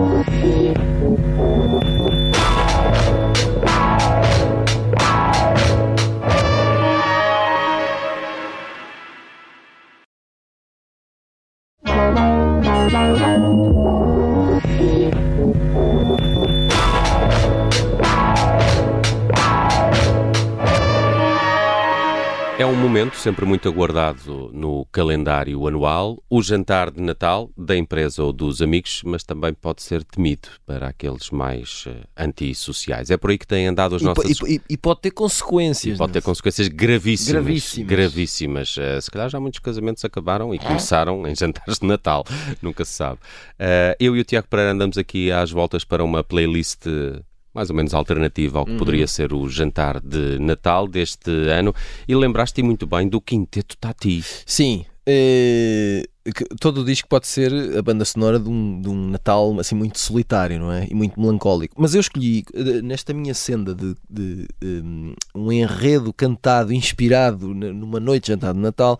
Sempre 23.23 23.45
muito 23.45 23.69
aguardado 23.69 24.51
no 24.53 24.85
calendário 24.91 25.65
anual, 25.65 26.21
o 26.29 26.41
jantar 26.41 26.91
de 26.91 27.01
Natal 27.01 27.49
da 27.57 27.75
empresa 27.75 28.21
ou 28.21 28.33
dos 28.33 28.61
amigos, 28.61 29.01
mas 29.05 29.23
também 29.23 29.53
pode 29.53 29.81
ser 29.81 30.03
temido 30.03 30.49
para 30.65 30.87
aqueles 30.89 31.29
mais 31.29 31.85
eh, 31.87 32.03
antissociais. 32.17 33.09
É 33.09 33.15
por 33.15 33.29
aí 33.29 33.37
que 33.37 33.47
têm 33.47 33.67
andado 33.67 33.95
as 33.95 34.01
E, 34.01 34.05
nossas 34.05 34.37
po- 34.37 34.45
e- 34.47 34.55
e- 34.55 34.61
e 34.71 34.77
pode 34.77 34.99
ter 35.01 35.11
consequências. 35.11 35.97
Pode 35.97 36.11
ter 36.11 36.19
não 36.19 36.23
é? 36.23 36.25
consequências 36.25 36.67
gravíssimas. 36.67 37.31
Gravíssimas. 37.43 37.89
gravíssimas. 37.89 38.75
Eh, 38.77 38.99
se 39.01 39.09
calhar 39.09 39.29
já 39.29 39.39
muitos 39.39 39.59
casamentos 39.61 40.03
acabaram 40.03 40.53
e 40.53 40.59
começaram 40.59 41.25
em 41.25 41.33
jantares 41.35 41.79
de 41.79 41.87
Natal. 41.87 42.25
Nunca 42.61 42.83
se 42.83 42.91
sabe. 42.91 43.19
Eh, 43.57 43.95
eu 44.01 44.17
e 44.17 44.19
o 44.19 44.23
Tiago 44.25 44.47
Pereira 44.49 44.71
andamos 44.73 44.97
aqui 44.97 45.31
às 45.31 45.49
voltas 45.49 45.85
para 45.85 46.03
uma 46.03 46.23
playlist 46.25 46.85
mais 47.53 47.69
ou 47.69 47.75
menos 47.75 47.93
alternativa 47.93 48.59
ao 48.59 48.65
que 48.65 48.75
poderia 48.77 49.07
ser 49.07 49.33
o 49.33 49.47
jantar 49.47 49.99
de 49.99 50.39
Natal 50.39 50.87
deste 50.87 51.31
ano. 51.49 51.73
E 52.07 52.15
lembraste 52.15 52.61
muito 52.63 52.87
bem 52.87 53.07
do 53.07 53.21
Quinteto 53.21 53.77
Tati. 53.77 54.23
Sim. 54.45 54.85
eh, 55.05 56.03
que 56.33 56.45
todo 56.59 56.81
o 56.81 56.85
disco 56.85 57.07
pode 57.09 57.27
ser 57.27 57.51
a 57.77 57.81
banda 57.81 58.05
sonora 58.05 58.39
de 58.39 58.49
um, 58.49 58.79
de 58.79 58.87
um 58.87 59.09
Natal 59.09 59.59
assim 59.59 59.75
muito 59.75 59.99
solitário, 59.99 60.57
não 60.59 60.71
é? 60.71 60.87
E 60.89 60.95
muito 60.95 61.19
melancólico. 61.19 61.75
Mas 61.77 61.93
eu 61.93 62.01
escolhi, 62.01 62.45
eh, 62.53 62.81
nesta 62.81 63.13
minha 63.13 63.33
senda 63.33 63.75
de, 63.75 63.95
de, 64.09 64.47
um, 64.63 65.13
um 65.35 65.51
enredo 65.51 66.13
cantado, 66.13 66.73
inspirado 66.73 67.53
numa 67.53 67.99
noite 67.99 68.23
de 68.23 68.27
jantar 68.29 68.53
de 68.53 68.59
Natal, 68.59 68.99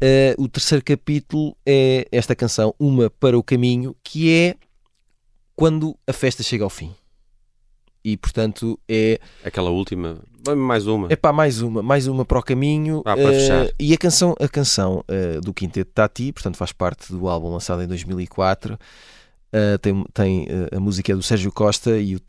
eh, 0.00 0.34
o 0.38 0.48
terceiro 0.48 0.84
capítulo 0.84 1.56
é 1.66 2.06
esta 2.12 2.34
canção, 2.34 2.74
Uma 2.78 3.10
para 3.10 3.36
o 3.36 3.42
Caminho, 3.42 3.96
que 4.04 4.32
é 4.32 4.54
quando 5.56 5.96
a 6.06 6.12
festa 6.12 6.42
chega 6.42 6.62
ao 6.62 6.70
fim. 6.70 6.94
E 8.06 8.16
portanto 8.16 8.78
é 8.88 9.18
Aquela 9.44 9.68
última. 9.70 10.18
Mais 10.56 10.86
uma. 10.86 11.08
é 11.10 11.16
pá, 11.16 11.32
mais 11.32 11.60
uma, 11.60 11.82
mais 11.82 12.06
uma 12.06 12.24
para 12.24 12.38
o 12.38 12.42
caminho. 12.42 13.02
Ah, 13.04 13.16
para 13.16 13.32
eh, 13.32 13.32
fechar. 13.32 13.68
E 13.80 13.92
a 13.92 13.98
canção, 13.98 14.32
a 14.38 14.46
canção 14.46 15.04
eh, 15.08 15.40
do 15.40 15.52
Quinteto 15.52 15.90
Tati, 15.92 16.32
portanto 16.32 16.56
faz 16.56 16.70
parte 16.70 17.12
do 17.12 17.26
álbum 17.26 17.50
lançado 17.50 17.82
em 17.82 17.88
2004. 17.88 18.78
eh, 19.52 19.78
tem 19.78 20.04
tem 20.14 20.46
a 20.70 20.78
música 20.78 21.10
é 21.10 21.16
do 21.16 21.22
Sérgio 21.22 21.50
Costa 21.50 21.98
e 21.98 22.14
o 22.14 22.20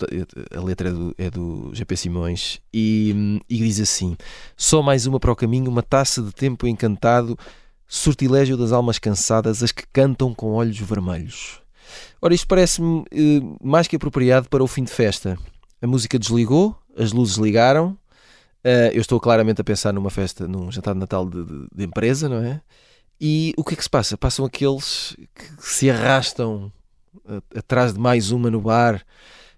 a 0.56 0.62
letra 0.62 0.90
é 0.90 0.92
do, 0.92 1.16
é 1.16 1.30
do 1.30 1.70
GP 1.76 1.96
Simões. 1.96 2.60
E, 2.74 3.14
hum, 3.16 3.40
e 3.48 3.60
diz 3.60 3.80
assim: 3.80 4.18
Só 4.56 4.82
mais 4.82 5.06
uma 5.06 5.20
para 5.20 5.32
o 5.32 5.36
caminho, 5.36 5.70
uma 5.70 5.84
taça 5.84 6.24
de 6.24 6.32
tempo 6.32 6.66
encantado, 6.66 7.38
sortilégio 7.88 8.58
das 8.58 8.72
almas 8.72 8.98
cansadas, 8.98 9.62
as 9.62 9.72
que 9.72 9.84
cantam 9.94 10.34
com 10.34 10.54
olhos 10.54 10.80
vermelhos. 10.80 11.62
Ora, 12.20 12.34
isto 12.34 12.48
parece-me 12.48 13.06
mais 13.64 13.88
que 13.88 13.96
apropriado 13.96 14.50
para 14.50 14.64
o 14.64 14.68
fim 14.68 14.84
de 14.84 14.92
festa. 14.92 15.38
A 15.82 15.88
música 15.88 16.18
desligou, 16.18 16.76
as 16.98 17.12
luzes 17.12 17.38
ligaram. 17.38 17.98
eh, 18.64 18.92
eu 18.94 19.02
estou 19.02 19.20
claramente 19.20 19.62
a 19.62 19.64
pensar 19.64 19.94
numa 19.94 20.10
festa, 20.10 20.48
num 20.48 20.72
jantar 20.72 20.94
de 20.94 21.00
Natal 21.00 21.30
de, 21.30 21.44
de- 21.46 21.68
de 21.74 21.84
empresa, 21.86 22.28
não 22.28 22.38
é? 22.44 22.60
E 23.22 23.54
o 23.58 23.64
que 23.64 23.74
é 23.74 23.78
que 23.78 23.84
se 23.84 23.90
passa? 23.90 24.18
Passam 24.18 24.46
aqueles 24.46 25.16
que 25.36 25.46
se 25.60 25.90
arrastam 25.90 26.72
atrás 27.56 27.94
de 27.94 28.00
mais 28.00 28.32
uma 28.32 28.50
no 28.50 28.62
bar, 28.62 29.04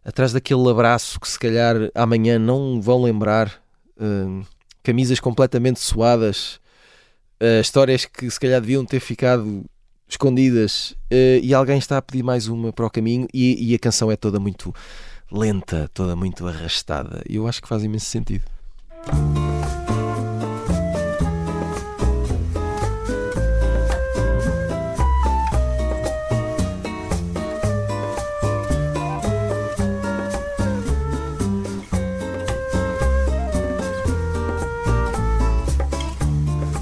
atrás 0.03 0.31
daquele 0.33 0.69
abraço 0.69 1.19
que 1.19 1.27
se 1.27 1.39
calhar 1.39 1.75
amanhã 1.95 2.37
não 2.39 2.81
vão 2.81 3.01
lembrar, 3.03 3.61
eh, 3.99 4.45
camisas 4.83 5.19
completamente 5.19 5.79
suadas, 5.79 6.59
eh, 7.39 7.61
histórias 7.61 8.05
que 8.05 8.29
se 8.29 8.39
calhar 8.39 8.61
deviam 8.61 8.85
ter 8.85 8.99
ficado 8.99 9.63
escondidas 10.07 10.95
eh, 11.09 11.39
e 11.43 11.53
alguém 11.53 11.77
está 11.77 11.97
a 11.97 12.01
pedir 12.01 12.23
mais 12.23 12.47
uma 12.47 12.71
para 12.73 12.85
o 12.85 12.89
caminho 12.89 13.27
e, 13.33 13.71
e 13.71 13.75
a 13.75 13.79
canção 13.79 14.11
é 14.11 14.15
toda 14.15 14.39
muito 14.39 14.73
lenta, 15.31 15.89
toda 15.93 16.15
muito 16.15 16.47
arrastada. 16.47 17.21
E 17.29 17.35
eu 17.35 17.47
acho 17.47 17.61
que 17.61 17.67
faz 17.67 17.83
imenso 17.83 18.05
sentido. 18.05 18.45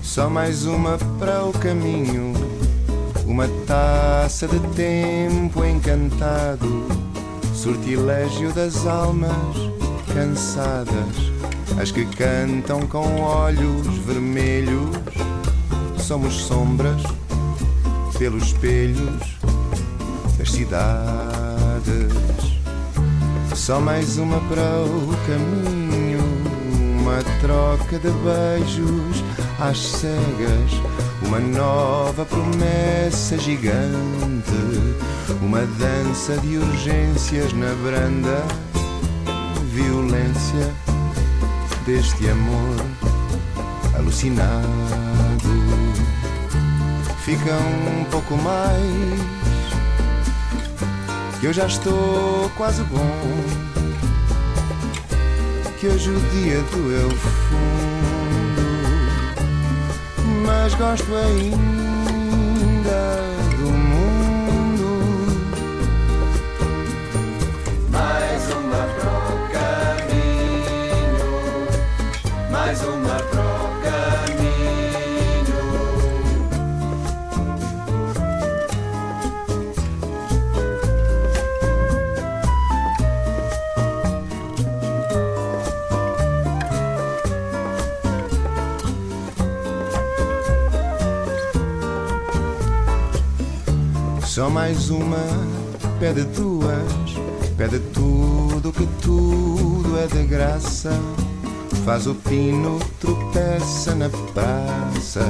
Só 0.01 0.31
mais 0.31 0.65
uma 0.65 0.97
para 1.19 1.45
o 1.45 1.53
caminho, 1.53 2.33
uma 3.27 3.47
taça 3.67 4.47
de 4.47 4.59
tempo 4.73 5.63
encantado, 5.63 6.87
sortilégio 7.67 8.53
das 8.53 8.87
almas 8.87 9.35
cansadas, 10.13 11.17
as 11.77 11.91
que 11.91 12.05
cantam 12.05 12.87
com 12.87 13.19
olhos 13.19 13.85
vermelhos. 14.05 14.95
Somos 15.97 16.33
sombras 16.33 17.03
pelos 18.17 18.43
espelhos 18.43 19.37
das 20.37 20.49
cidades. 20.49 22.13
Só 23.53 23.81
mais 23.81 24.17
uma 24.17 24.39
para 24.47 24.85
o 24.85 25.17
caminho, 25.27 26.23
uma 27.01 27.21
troca 27.41 27.99
de 27.99 28.11
beijos 28.23 29.23
às 29.59 29.77
cegas, 29.77 30.71
uma 31.27 31.39
nova 31.39 32.25
promessa 32.25 33.37
gigante, 33.37 33.75
uma 35.41 35.59
dança 35.59 36.37
de 36.37 36.57
urgências 36.57 37.51
na 37.51 37.73
branda 37.83 38.45
violência 39.73 40.73
deste 41.85 42.29
amor 42.29 42.77
alucinado. 43.97 44.67
Fica 47.25 47.51
um 47.51 48.05
pouco 48.05 48.37
mais, 48.37 49.19
que 51.41 51.47
eu 51.47 51.53
já 51.53 51.65
estou 51.67 52.49
quase 52.55 52.83
bom. 52.83 53.21
Que 55.77 55.87
hoje 55.87 56.09
o 56.09 56.19
dia 56.31 56.63
doeu 56.71 57.09
fundo, 57.11 57.76
mas 60.67 60.75
gosto 60.75 61.15
ainda 61.15 61.57
Só 94.37 94.51
mais 94.51 94.91
uma, 94.91 95.17
pede 95.99 96.23
duas, 96.25 96.93
pede 97.57 97.79
tudo 97.91 98.71
que 98.71 98.85
tudo 99.01 99.97
é 99.97 100.05
de 100.05 100.27
graça. 100.27 100.91
Faz 101.83 102.05
o 102.05 102.13
pino, 102.13 102.77
tropeça 102.99 103.95
na 103.95 104.07
praça. 104.35 105.21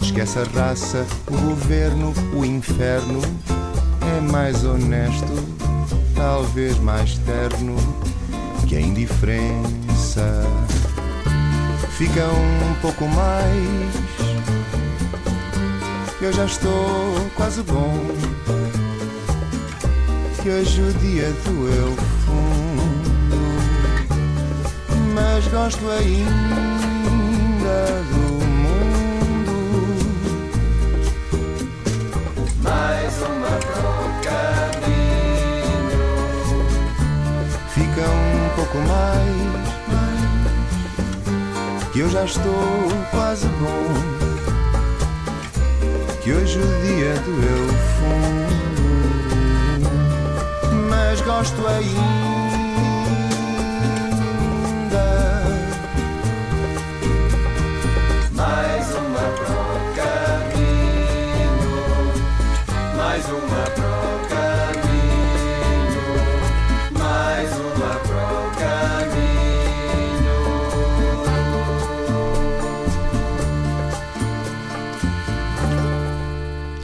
Esquece 0.00 0.38
a 0.38 0.44
raça, 0.44 1.04
o 1.26 1.36
governo, 1.48 2.14
o 2.32 2.44
inferno. 2.44 3.20
É 4.16 4.20
mais 4.20 4.64
honesto, 4.64 5.34
talvez 6.14 6.78
mais 6.78 7.18
terno 7.18 7.74
que 8.68 8.76
a 8.76 8.80
indiferença. 8.80 10.44
Fica 11.96 12.24
um 12.24 12.74
pouco 12.80 13.04
mais 13.08 14.07
eu 16.24 16.32
já 16.32 16.44
estou 16.44 17.14
quase 17.36 17.62
bom. 17.62 18.06
Que 20.42 20.50
hoje 20.50 20.82
o 20.82 20.92
dia 20.94 21.32
doeu 21.44 21.96
fundo, 22.26 23.38
mas 25.14 25.46
gosto 25.48 25.88
ainda 25.90 26.18
do 28.10 28.18
mundo. 28.56 29.54
Mais 32.62 33.14
uma 33.22 33.58
pro 33.58 33.92
caminho, 34.24 36.02
fica 37.74 38.02
um 38.10 38.48
pouco 38.56 38.78
mais, 38.78 39.36
mais, 39.88 40.20
que 41.92 41.98
eu 42.00 42.08
já 42.10 42.24
estou 42.24 42.88
quase 43.12 43.46
bom 43.46 44.17
que 46.28 46.34
hoje 46.34 46.58
o 46.58 46.82
dia 46.82 47.14
doeu 47.24 47.68
fundo, 47.96 48.82
mas 50.90 51.22
gosto 51.22 51.66
ainda. 51.66 52.47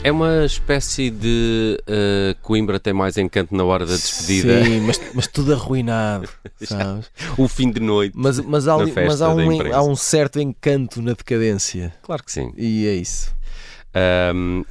É 0.05 0.11
uma 0.11 0.45
espécie 0.45 1.09
de 1.09 1.79
uh, 1.81 2.39
Coimbra 2.43 2.79
tem 2.79 2.93
mais 2.93 3.17
encanto 3.17 3.55
na 3.55 3.63
hora 3.63 3.87
da 3.87 3.95
despedida. 3.95 4.63
Sim, 4.63 4.81
mas, 4.81 5.01
mas 5.15 5.25
tudo 5.25 5.51
arruinado, 5.51 6.29
sabes? 6.61 7.09
O 7.35 7.47
fim 7.47 7.71
de 7.71 7.79
noite. 7.79 8.13
Mas, 8.15 8.39
mas, 8.39 8.67
há, 8.67 8.77
mas 8.77 9.19
há, 9.23 9.33
um, 9.33 9.73
há 9.73 9.81
um 9.81 9.95
certo 9.95 10.39
encanto 10.39 11.01
na 11.01 11.13
decadência. 11.13 11.91
Claro 12.03 12.23
que 12.23 12.31
sim. 12.31 12.53
E 12.55 12.85
é 12.85 12.93
isso. 12.93 13.33
Ahm, 13.95 14.63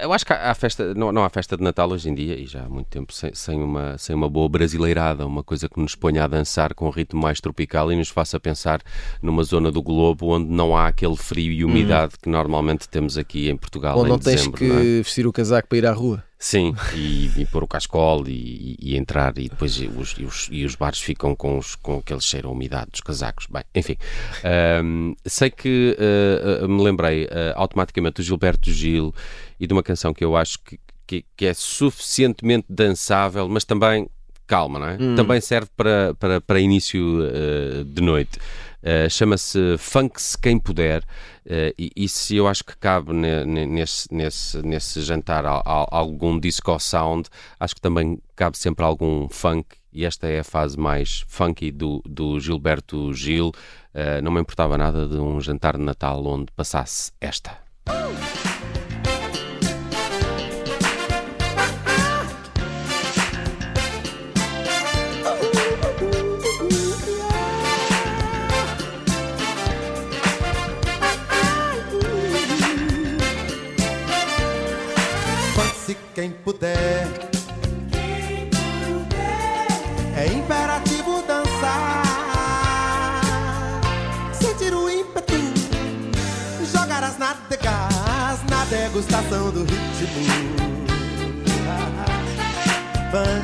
eu 0.00 0.12
acho 0.12 0.24
que 0.26 0.32
há 0.32 0.54
festa, 0.54 0.94
não, 0.94 1.12
não 1.12 1.24
há 1.24 1.28
festa 1.28 1.56
de 1.56 1.62
Natal 1.62 1.90
hoje 1.90 2.08
em 2.08 2.14
dia, 2.14 2.38
e 2.38 2.46
já 2.46 2.64
há 2.64 2.68
muito 2.68 2.86
tempo, 2.88 3.12
sem, 3.12 3.32
sem 3.34 3.62
uma, 3.62 3.96
sem 3.98 4.14
uma 4.14 4.28
boa 4.28 4.48
brasileirada, 4.48 5.26
uma 5.26 5.42
coisa 5.42 5.68
que 5.68 5.80
nos 5.80 5.94
ponha 5.94 6.24
a 6.24 6.26
dançar 6.26 6.74
com 6.74 6.86
um 6.86 6.90
ritmo 6.90 7.20
mais 7.20 7.40
tropical 7.40 7.92
e 7.92 7.96
nos 7.96 8.08
faça 8.08 8.38
pensar 8.40 8.80
numa 9.20 9.42
zona 9.44 9.70
do 9.70 9.82
globo 9.82 10.28
onde 10.28 10.50
não 10.50 10.76
há 10.76 10.86
aquele 10.88 11.16
frio 11.16 11.52
e 11.52 11.64
umidade 11.64 12.14
que 12.20 12.28
normalmente 12.28 12.88
temos 12.88 13.16
aqui 13.18 13.48
em 13.48 13.56
Portugal 13.56 13.98
Ou 13.98 14.06
em 14.06 14.08
não 14.08 14.18
tens 14.18 14.36
dezembro. 14.36 14.58
que 14.58 14.64
não 14.66 14.78
é? 14.78 14.82
vestir 15.02 15.26
o 15.26 15.32
casaco 15.32 15.68
para 15.68 15.78
ir 15.78 15.86
à 15.86 15.92
rua. 15.92 16.22
Sim, 16.44 16.74
e, 16.92 17.30
e 17.36 17.46
pôr 17.46 17.62
o 17.62 17.68
cascol 17.68 18.26
e, 18.26 18.76
e- 18.80 18.96
entrar 18.96 19.38
e 19.38 19.48
depois 19.48 19.78
os, 19.78 20.16
e 20.18 20.24
os, 20.24 20.48
e 20.50 20.64
os 20.64 20.74
bares 20.74 20.98
ficam 20.98 21.36
com, 21.36 21.56
os, 21.56 21.76
com 21.76 21.98
aquele 21.98 22.20
cheiro 22.20 22.48
a 22.48 22.50
umidade 22.50 22.90
dos 22.90 23.00
casacos. 23.00 23.46
Bem, 23.46 23.62
enfim, 23.72 23.96
ahm, 24.42 25.14
sei 25.24 25.50
que 25.50 25.96
ah, 26.00 26.66
me 26.66 26.82
lembrei 26.82 27.28
ah, 27.30 27.52
automaticamente 27.54 28.16
do 28.16 28.24
Gilberto 28.24 28.72
Gil 28.72 29.14
e 29.60 29.68
de 29.68 29.72
uma 29.72 29.84
canção 29.84 30.12
que 30.12 30.24
eu 30.24 30.36
acho 30.36 30.58
que, 30.64 30.80
que, 31.06 31.24
que 31.36 31.46
é 31.46 31.54
suficientemente 31.54 32.66
dançável, 32.68 33.48
mas 33.48 33.64
também 33.64 34.10
calma, 34.52 34.78
não 34.78 34.86
é? 34.88 34.96
Também 35.16 35.40
serve 35.40 35.70
para, 35.74 36.14
para, 36.20 36.40
para 36.40 36.60
início 36.60 37.00
ah, 37.22 37.84
de 37.86 38.02
noite. 38.02 38.38
Uh, 38.82 39.08
chama-se 39.08 39.76
Funk-se 39.78 40.36
Quem 40.36 40.58
Puder, 40.58 41.02
uh, 41.46 41.72
e 41.78 41.92
isso 41.94 42.34
eu 42.34 42.48
acho 42.48 42.64
que 42.64 42.76
cabe 42.76 43.12
ne- 43.12 43.44
ne- 43.44 43.64
nesse, 43.64 44.12
nesse, 44.12 44.60
nesse 44.60 45.00
jantar 45.02 45.46
al- 45.46 45.62
al- 45.64 45.88
algum 45.92 46.36
disco 46.36 46.76
sound, 46.80 47.28
acho 47.60 47.76
que 47.76 47.80
também 47.80 48.18
cabe 48.34 48.58
sempre 48.58 48.84
algum 48.84 49.28
funk, 49.28 49.76
e 49.92 50.04
esta 50.04 50.26
é 50.26 50.40
a 50.40 50.44
fase 50.44 50.76
mais 50.76 51.24
funky 51.28 51.70
do, 51.70 52.02
do 52.04 52.40
Gilberto 52.40 53.14
Gil. 53.14 53.52
Uh, 53.94 54.20
não 54.20 54.32
me 54.32 54.40
importava 54.40 54.76
nada 54.76 55.06
de 55.06 55.16
um 55.16 55.40
jantar 55.40 55.76
de 55.76 55.84
Natal 55.84 56.26
onde 56.26 56.46
passasse 56.56 57.12
esta. 57.20 57.56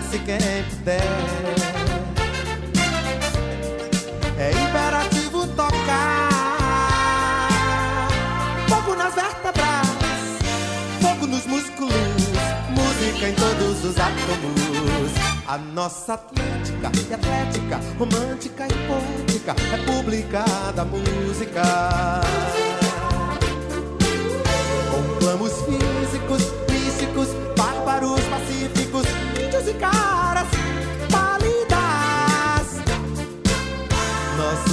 Funk-se 0.09 0.19
quem 0.21 0.65
puder. 0.71 1.01
É 4.39 4.51
imperativo 4.51 5.47
tocar. 5.49 6.29
Fogo 8.69 8.95
nas 8.95 9.15
vértebras 9.15 9.89
fogo 11.01 11.27
nos 11.27 11.47
músculos, 11.47 11.93
música 12.71 13.29
em 13.29 13.35
todos 13.35 13.85
os 13.85 13.99
átomos. 13.99 15.13
A 15.47 15.59
nossa 15.59 16.15
Atlântica 16.15 16.91
e 17.09 17.15
Atlética, 17.15 17.81
romântica 17.99 18.67
e 18.67 18.75
poética, 18.87 19.55
República 19.71 20.45
da 20.75 20.85
Música. 20.85 21.63
Conclamos 24.91 25.53
físicos, 25.63 26.58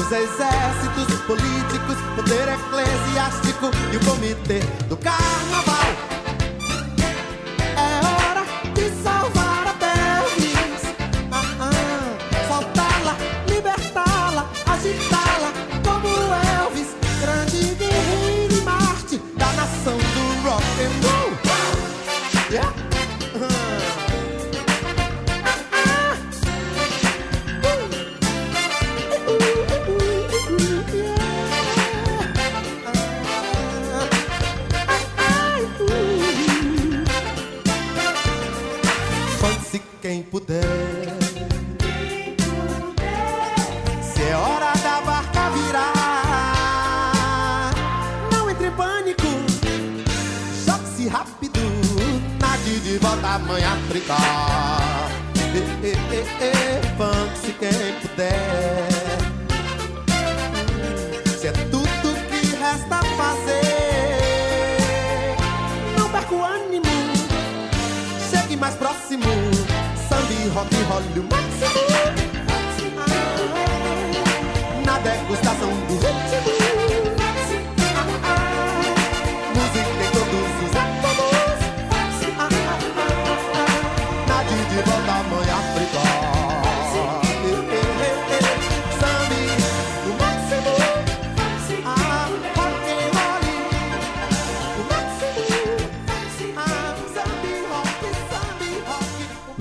Nossos 0.05 0.17
exércitos, 0.19 1.21
políticos, 1.21 1.97
poder 2.15 2.47
eclesiástico 2.47 3.71
e 3.91 3.97
o 3.97 4.05
comitê 4.05 4.59
do 4.87 4.95
carnaval. 4.97 6.14
Puder. 40.45 41.17
Se 44.01 44.21
é 44.21 44.35
hora 44.35 44.73
da 44.83 45.01
barca 45.01 45.49
virar, 45.49 45.91
não 48.31 48.49
entre 48.49 48.67
em 48.67 48.71
pânico. 48.71 49.27
Jogue-se 50.65 51.07
rápido, 51.07 51.59
nade 52.39 52.79
de 52.79 52.97
volta 52.99 53.27
à 53.27 53.39
mãe 53.39 53.63
África. 53.63 54.15
E, 55.35 55.39
e, 55.87 55.91
e, 55.91 56.19
e, 56.19 56.55
Fã-se 56.97 57.51
quem 57.53 57.93
puder. 58.01 58.94
hockey 70.55 70.83
hall, 70.87 71.03
do 71.13 71.21
maximum. 71.23 72.24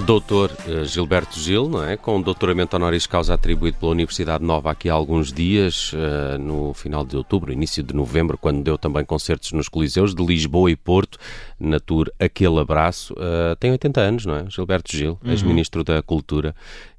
Doutor 0.07 0.51
eh, 0.69 0.85
Gilberto 0.85 1.41
Gil, 1.41 1.67
não 1.67 1.83
é? 1.83 1.97
Com 1.97 2.21
doutoramento 2.21 2.77
honoris 2.77 3.07
causa 3.07 3.33
atribuído 3.33 3.79
pela 3.79 3.93
Universidade 3.93 4.45
Nova 4.45 4.71
aqui 4.71 4.91
há 4.91 4.93
alguns 4.93 5.33
dias, 5.33 5.93
eh, 5.95 6.37
no 6.37 6.75
final 6.75 7.07
de 7.07 7.17
outubro, 7.17 7.51
início 7.51 7.83
de 7.83 7.95
novembro, 7.95 8.37
quando 8.37 8.63
deu 8.63 8.77
também 8.77 9.03
concertos 9.03 9.53
nos 9.53 9.67
Coliseus 9.67 10.15
de 10.15 10.23
Lisboa 10.23 10.71
e 10.71 10.77
Porto, 10.77 11.19
na 11.59 11.81
tour 11.81 12.11
Aquele 12.19 12.59
Abraço. 12.59 13.15
Eh, 13.19 13.57
tem 13.59 13.71
80 13.71 14.01
anos, 14.03 14.27
não 14.27 14.37
é? 14.37 14.45
Gilberto 14.51 14.95
Gil, 14.95 15.19
ex-ministro 15.25 15.83
da 15.83 16.03
Cultura 16.03 16.55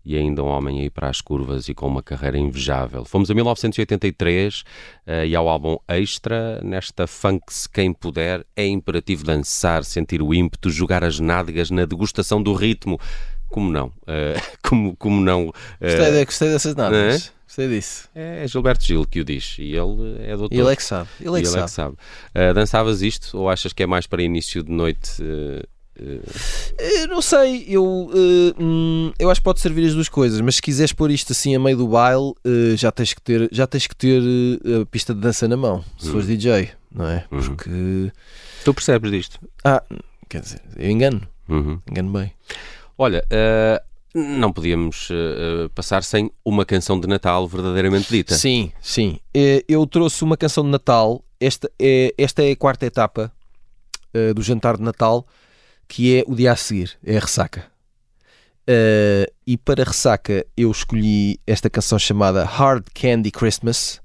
e 0.05 0.15
ainda 0.15 0.43
um 0.43 0.47
homem 0.47 0.81
aí 0.81 0.89
para 0.89 1.09
as 1.09 1.19
curvas 1.19 1.67
e 1.67 1.73
com 1.73 1.87
uma 1.87 2.03
carreira 2.03 2.37
invejável. 2.37 3.03
Fomos 3.05 3.31
a 3.31 3.33
1983 3.33 4.63
eh, 5.07 5.27
e 5.27 5.35
ao 5.35 5.49
álbum 5.49 5.77
Extra, 5.87 6.61
nesta 6.63 7.07
funk-se 7.07 7.67
quem 7.67 7.91
puder, 7.91 8.45
é 8.55 8.65
imperativo 8.67 9.23
dançar, 9.23 9.83
sentir 9.83 10.21
o 10.21 10.33
ímpeto, 10.33 10.69
jogar 10.69 11.03
as 11.03 11.19
nádegas 11.19 11.71
na 11.71 11.85
degustação 11.85 12.41
do 12.41 12.53
ritmo. 12.53 12.99
Como 13.49 13.71
não? 13.71 13.91
Eh, 14.05 14.39
como, 14.61 14.95
como 14.95 15.19
não? 15.21 15.51
eh, 15.81 15.97
Gostei, 15.97 16.25
gostei 16.25 16.49
dessas 16.49 16.75
nadas. 16.75 17.33
Gostei 17.45 17.69
disso. 17.69 18.09
é 18.13 18.45
Gilberto 18.47 18.83
Gil 18.83 19.05
que 19.05 19.21
o 19.21 19.23
diz 19.23 19.55
e 19.59 19.75
ele 19.75 20.17
é 20.23 20.35
doutor. 20.35 20.53
Ele 20.55 20.71
é 20.73 20.75
que 20.75 20.83
sabe. 20.83 21.07
Ele 21.21 21.29
é 21.29 21.41
que 21.41 21.47
ele 21.47 21.47
é 21.47 21.51
sabe. 21.51 21.65
que 21.65 21.71
sabe. 21.71 21.95
Eh, 22.33 22.53
dançavas 22.53 23.01
isto 23.01 23.37
ou 23.37 23.49
achas 23.49 23.71
que 23.71 23.81
é 23.81 23.85
mais 23.85 24.05
para 24.07 24.21
início 24.21 24.61
de 24.61 24.71
noite? 24.71 25.21
eh, 25.21 25.63
eh, 25.99 27.01
Eu 27.03 27.07
não 27.07 27.21
sei, 27.21 27.65
eu, 27.67 28.09
eh, 28.13 28.53
hum, 28.61 29.11
eu 29.17 29.29
acho 29.29 29.39
que 29.41 29.45
pode 29.45 29.59
servir 29.59 29.85
as 29.87 29.93
duas 29.93 30.09
coisas, 30.09 30.39
mas 30.41 30.55
se 30.55 30.61
quiseres 30.61 30.91
pôr 30.93 31.09
isto 31.11 31.31
assim 31.31 31.55
a 31.55 31.59
meio 31.59 31.77
do 31.77 31.87
baile, 31.87 32.33
eh, 32.43 32.75
já 32.77 32.91
tens 32.91 33.13
que 33.13 33.21
ter, 33.21 33.47
já 33.51 33.65
tens 33.67 33.87
que 33.87 33.95
ter 33.95 34.21
a 34.81 34.85
pista 34.85 35.13
de 35.13 35.19
dança 35.21 35.47
na 35.47 35.55
mão, 35.57 35.83
se 35.97 36.09
fores 36.11 36.27
DJ, 36.27 36.69
não 36.91 37.07
é? 37.07 37.25
Uhum. 37.31 37.39
Porque. 37.41 38.11
tu 38.63 38.73
percebes 38.73 39.11
disto? 39.11 39.39
Ah, 39.63 39.83
quer 40.29 40.41
dizer, 40.41 40.61
eu 40.77 40.89
engano, 40.89 41.21
Uhum. 41.47 41.79
engano 41.89 42.11
bem. 42.11 42.31
Olha, 42.97 43.23
não 44.13 44.51
podíamos 44.53 45.09
passar 45.75 46.03
sem 46.03 46.31
uma 46.43 46.65
canção 46.65 46.99
de 46.99 47.07
Natal 47.07 47.47
verdadeiramente 47.47 48.09
dita. 48.09 48.33
Sim, 48.35 48.71
sim. 48.81 49.19
Eu 49.67 49.85
trouxe 49.85 50.23
uma 50.23 50.37
canção 50.37 50.63
de 50.63 50.69
Natal. 50.69 51.21
Esta 51.39 51.69
é, 51.77 52.13
esta 52.17 52.41
é 52.43 52.51
a 52.51 52.55
quarta 52.55 52.85
etapa 52.85 53.31
do 54.33 54.41
jantar 54.41 54.77
de 54.77 54.83
Natal, 54.83 55.27
que 55.87 56.17
é 56.17 56.23
o 56.27 56.35
dia 56.35 56.51
a 56.51 56.55
seguir, 56.55 56.97
é 57.03 57.17
a 57.17 57.19
ressaca. 57.19 57.75
Eh, 58.67 59.31
e 59.45 59.57
para 59.57 59.83
a 59.83 59.85
ressaca 59.85 60.45
eu 60.57 60.71
escolhi 60.71 61.39
esta 61.45 61.69
canção 61.69 61.99
chamada 61.99 62.43
Hard 62.43 62.85
Candy 62.93 63.29
Christmas, 63.29 64.01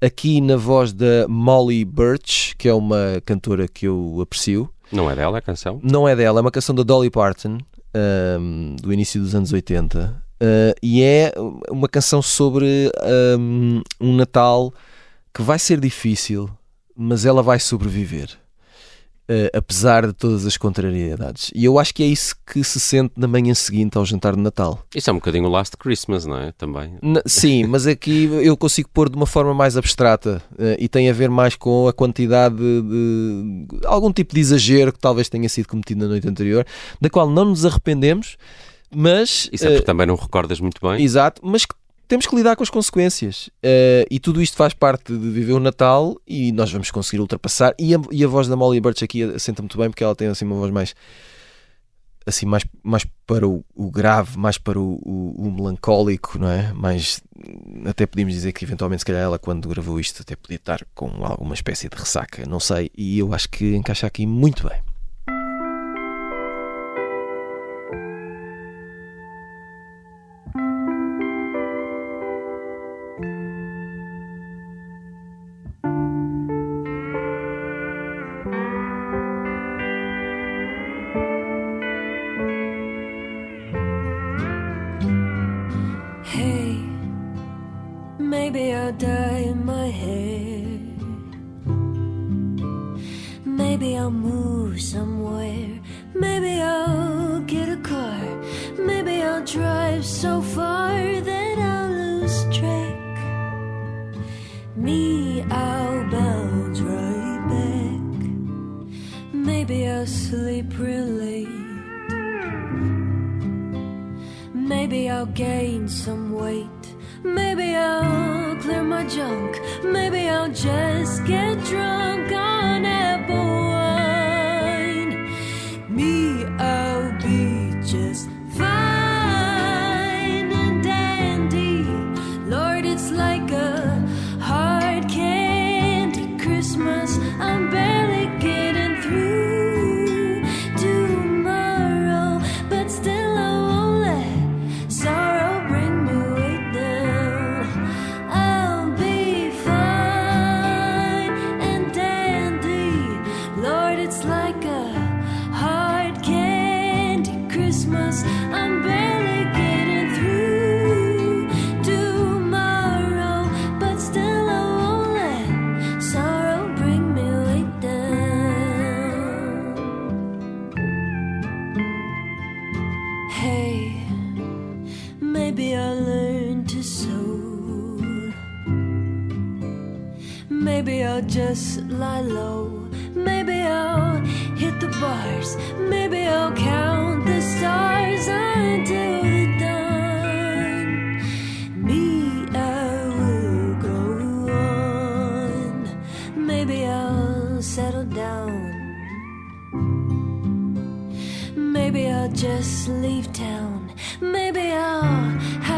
aqui 0.00 0.40
na 0.40 0.56
voz 0.56 0.92
da 0.92 1.26
Molly 1.28 1.84
Birch, 1.84 2.54
que 2.56 2.68
é 2.68 2.74
uma 2.74 3.22
cantora 3.24 3.66
que 3.66 3.86
eu 3.86 4.18
aprecio. 4.20 4.68
Não 4.90 5.10
é 5.10 5.16
dela 5.16 5.38
a 5.38 5.40
canção? 5.40 5.80
Não 5.82 6.06
é 6.06 6.14
dela, 6.14 6.40
é 6.40 6.42
uma 6.42 6.50
canção 6.50 6.74
da 6.74 6.82
Dolly 6.82 7.08
Parton, 7.08 7.58
ahm, 7.94 8.76
do 8.76 8.92
início 8.92 9.20
dos 9.20 9.34
anos 9.34 9.52
80. 9.52 10.22
ah, 10.40 10.74
e 10.82 11.02
é 11.02 11.32
uma 11.70 11.88
canção 11.88 12.20
sobre 12.20 12.90
ahm, 13.00 13.80
um 14.00 14.14
Natal 14.14 14.74
que 15.32 15.40
vai 15.40 15.58
ser 15.58 15.80
difícil, 15.80 16.50
mas 16.94 17.24
ela 17.24 17.42
vai 17.42 17.58
sobreviver. 17.58 18.41
Ah, 19.28 19.56
apesar 19.58 20.06
de 20.06 20.12
todas 20.12 20.44
as 20.46 20.56
contrariedades. 20.56 21.50
E 21.54 21.64
eu 21.64 21.78
acho 21.78 21.94
que 21.94 22.02
é 22.02 22.06
isso 22.06 22.34
que 22.46 22.62
se 22.64 22.78
sente 22.80 23.12
na 23.16 23.26
manhã 23.26 23.54
seguinte 23.54 23.96
ao 23.96 24.04
jantar 24.04 24.34
de 24.34 24.40
Natal. 24.42 24.82
Isso 24.94 25.08
é 25.08 25.12
um 25.12 25.16
bocadinho 25.16 25.46
o 25.46 25.50
Last 25.50 25.76
Christmas, 25.76 26.26
não 26.26 26.38
é? 26.38 26.52
Também. 26.52 26.94
N- 27.02 27.22
Sim, 27.26 27.64
mas 27.68 27.86
aqui 27.86 28.24
eu 28.42 28.56
consigo 28.56 28.88
pôr 28.92 29.08
de 29.08 29.16
uma 29.16 29.26
forma 29.26 29.54
mais 29.54 29.76
abstrata 29.76 30.42
eh, 30.58 30.76
e 30.80 30.88
tem 30.88 31.08
a 31.08 31.12
ver 31.12 31.30
mais 31.30 31.54
com 31.56 31.88
a 31.88 31.92
quantidade 31.92 32.56
de, 32.56 32.82
de- 32.82 33.86
algum 33.86 34.12
tipo 34.12 34.34
de 34.34 34.40
exagero 34.40 34.92
que 34.92 34.98
talvez 34.98 35.28
tenha 35.28 35.48
sido 35.48 35.66
cometido 35.68 36.00
na 36.00 36.08
noite 36.08 36.28
anterior, 36.28 36.66
da 37.00 37.08
qual 37.10 37.28
não 37.30 37.44
nos 37.46 37.64
arrependemos, 37.64 38.36
mas 38.94 39.48
Isso 39.52 39.64
é 39.66 39.70
porque 39.70 39.84
também 39.86 40.06
não 40.06 40.16
recordas 40.16 40.60
muito 40.60 40.78
bem. 40.86 41.02
exato, 41.02 41.40
mas 41.44 41.64
que 41.64 41.74
temos 42.12 42.26
que 42.26 42.36
lidar 42.36 42.54
com 42.56 42.62
as 42.62 42.68
consequências 42.68 43.48
Eh, 43.62 44.04
e 44.10 44.20
tudo 44.20 44.42
isto 44.42 44.54
faz 44.56 44.74
parte 44.74 45.16
de 45.16 45.30
viver 45.30 45.54
o 45.54 45.58
Natal 45.60 46.14
e 46.26 46.52
nós 46.52 46.70
vamos 46.70 46.90
conseguir 46.90 47.20
ultrapassar 47.20 47.74
e 47.78 47.94
a, 47.94 47.98
e 48.10 48.22
a 48.22 48.28
voz 48.28 48.48
da 48.48 48.54
Molly 48.56 48.80
Birch 48.80 49.02
aqui 49.02 49.22
assenta 49.22 49.62
muito 49.62 49.78
bem 49.78 49.88
porque 49.88 50.04
ela 50.04 50.14
tem 50.14 50.28
assim 50.28 50.44
uma 50.44 50.56
voz 50.56 50.70
mais 50.70 50.94
assim 52.26 52.44
mais, 52.46 52.64
mais 52.82 53.04
para 53.26 53.48
o, 53.48 53.64
o 53.74 53.90
grave, 53.90 54.38
mais 54.38 54.58
para 54.58 54.78
o, 54.78 55.00
o- 55.02 55.48
o 55.48 55.50
melancólico, 55.52 56.38
não 56.38 56.48
é? 56.48 56.72
Mais 56.74 57.20
até 57.86 58.04
podíamos 58.06 58.34
dizer 58.34 58.52
que 58.52 58.64
eventualmente 58.64 59.00
se 59.00 59.06
calhar 59.06 59.22
ela 59.22 59.38
quando 59.38 59.68
gravou 59.68 59.98
isto 59.98 60.20
até 60.22 60.36
podia 60.36 60.56
estar 60.56 60.84
com 60.94 61.08
alguma 61.24 61.54
espécie 61.54 61.88
de 61.88 61.96
ressaca, 61.96 62.44
não 62.46 62.60
sei, 62.60 62.90
e 62.96 63.18
eu 63.18 63.32
acho 63.34 63.48
que 63.48 63.74
encaixa 63.74 64.06
aqui 64.06 64.24
muito 64.26 64.68
bem. 64.68 64.78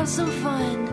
Have 0.04 0.10
some 0.10 0.30
fun. 0.42 0.83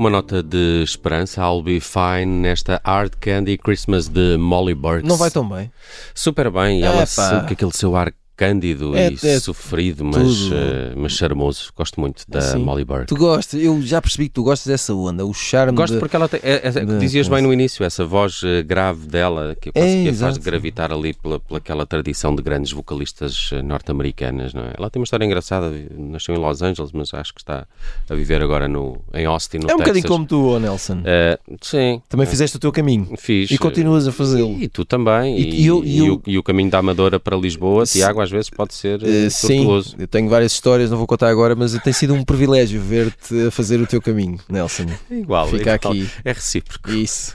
Uma 0.00 0.08
nota 0.08 0.42
de 0.42 0.82
esperança, 0.82 1.42
I'll 1.42 1.62
be 1.62 1.78
fine 1.78 2.24
nesta 2.24 2.80
Hard 2.82 3.16
Candy 3.20 3.58
Christmas 3.58 4.08
de 4.08 4.38
Molly 4.38 4.74
Burks. 4.74 5.06
Não 5.06 5.18
vai 5.18 5.30
tão 5.30 5.46
bem. 5.46 5.70
Super 6.14 6.50
bem, 6.50 6.80
e 6.80 6.84
ela 6.84 7.04
sabe 7.04 7.48
que 7.48 7.52
aquele 7.52 7.72
seu 7.74 7.94
ar 7.94 8.10
cândido 8.44 8.96
É- 8.96 9.10
e 9.12 9.18
é 9.28 9.38
sofrido, 9.38 10.02
mas, 10.02 10.50
eh, 10.50 10.94
mas 10.96 11.12
charmoso. 11.12 11.70
Gosto 11.76 12.00
muito 12.00 12.24
da 12.26 12.38
Assim, 12.38 12.58
Molly 12.58 12.86
Burks. 12.86 13.06
Tu 13.08 13.16
gostas, 13.16 13.60
eu 13.62 13.82
já 13.82 14.00
percebi 14.00 14.28
que 14.28 14.34
tu 14.34 14.42
gostas 14.42 14.66
dessa 14.70 14.94
onda, 14.94 15.26
o 15.26 15.34
charme 15.34 15.76
Gosto 15.76 15.92
de- 15.94 16.00
porque 16.00 16.16
ela 16.16 16.26
tem, 16.26 16.40
é, 16.42 16.60
é, 16.64 16.70
de- 16.70 16.98
dizias 16.98 17.28
bem 17.28 17.42
no 17.42 17.52
início, 17.52 17.84
essa 17.84 18.02
voz 18.06 18.40
eh, 18.42 18.62
grave 18.62 19.06
dela 19.06 19.54
que, 19.60 19.70
quase 19.70 19.86
É, 19.86 20.02
que 20.04 20.08
a 20.08 20.14
faz 20.14 20.38
gravitar 20.38 20.90
ali 20.90 21.12
pela, 21.12 21.38
pelaquela 21.38 21.84
tradição 21.84 22.34
de 22.34 22.40
grandes 22.42 22.72
vocalistas 22.72 23.50
eh, 23.52 23.60
norte-americanas. 23.60 24.54
Não 24.54 24.62
é? 24.62 24.72
Ela 24.78 24.88
tem 24.88 25.00
uma 25.00 25.04
história 25.04 25.24
engraçada, 25.26 25.70
nasceu 25.98 26.34
em 26.34 26.38
Los 26.38 26.62
Angeles, 26.62 26.92
mas 26.92 27.12
acho 27.12 27.34
que 27.34 27.42
está 27.42 27.66
a 28.08 28.14
viver 28.14 28.40
agora 28.42 28.66
no, 28.68 28.96
em 29.12 29.26
Austin, 29.26 29.58
no 29.58 29.64
É 29.64 29.74
um 29.74 29.76
Texas. 29.76 29.86
bocadinho 29.86 30.08
como 30.08 30.24
tu, 30.26 30.54
oh 30.54 30.58
Nelson. 30.58 31.02
Eh, 31.04 31.38
sim, 31.60 32.00
Também 32.08 32.26
fizeste 32.26 32.56
o 32.56 32.60
teu 32.60 32.72
caminho 32.72 33.06
fiz. 33.18 33.50
e 33.50 33.58
continuas 33.58 34.08
a 34.08 34.12
fazê-lo. 34.12 34.56
E 34.58 34.66
tu 34.66 34.82
também. 34.86 35.38
E- 35.38 35.50
E, 35.50 35.60
e 35.62 35.66
eu- 35.66 35.84
e 35.84 35.90
e 35.90 35.98
eu- 36.06 36.14
o, 36.14 36.22
e 36.30 36.38
o 36.38 36.42
caminho 36.42 36.70
da 36.70 36.78
Amadora 36.78 37.20
para 37.20 37.36
Lisboa, 37.36 37.84
Tiago, 37.84 38.20
às 38.20 38.29
vezes 38.30 38.50
pode 38.50 38.74
ser 38.74 39.02
eh, 39.02 39.28
sim, 39.30 39.58
tortuoso. 39.58 39.96
eu 39.98 40.06
tenho 40.08 40.28
várias 40.28 40.52
histórias, 40.52 40.90
não 40.90 40.98
vou 40.98 41.06
contar 41.06 41.28
agora, 41.28 41.54
mas 41.54 41.72
tem 41.82 41.92
sido 41.92 42.14
um 42.14 42.24
privilégio 42.24 42.80
ver-te 42.80 43.46
a 43.46 43.50
fazer 43.50 43.80
o 43.80 43.86
teu 43.86 44.00
caminho, 44.00 44.38
Nelson. 44.48 44.86
Igual, 45.10 45.48
Fica 45.48 45.74
aqui. 45.74 46.08
É 46.24 46.32
recíproco. 46.32 46.90
Isso. 46.90 47.34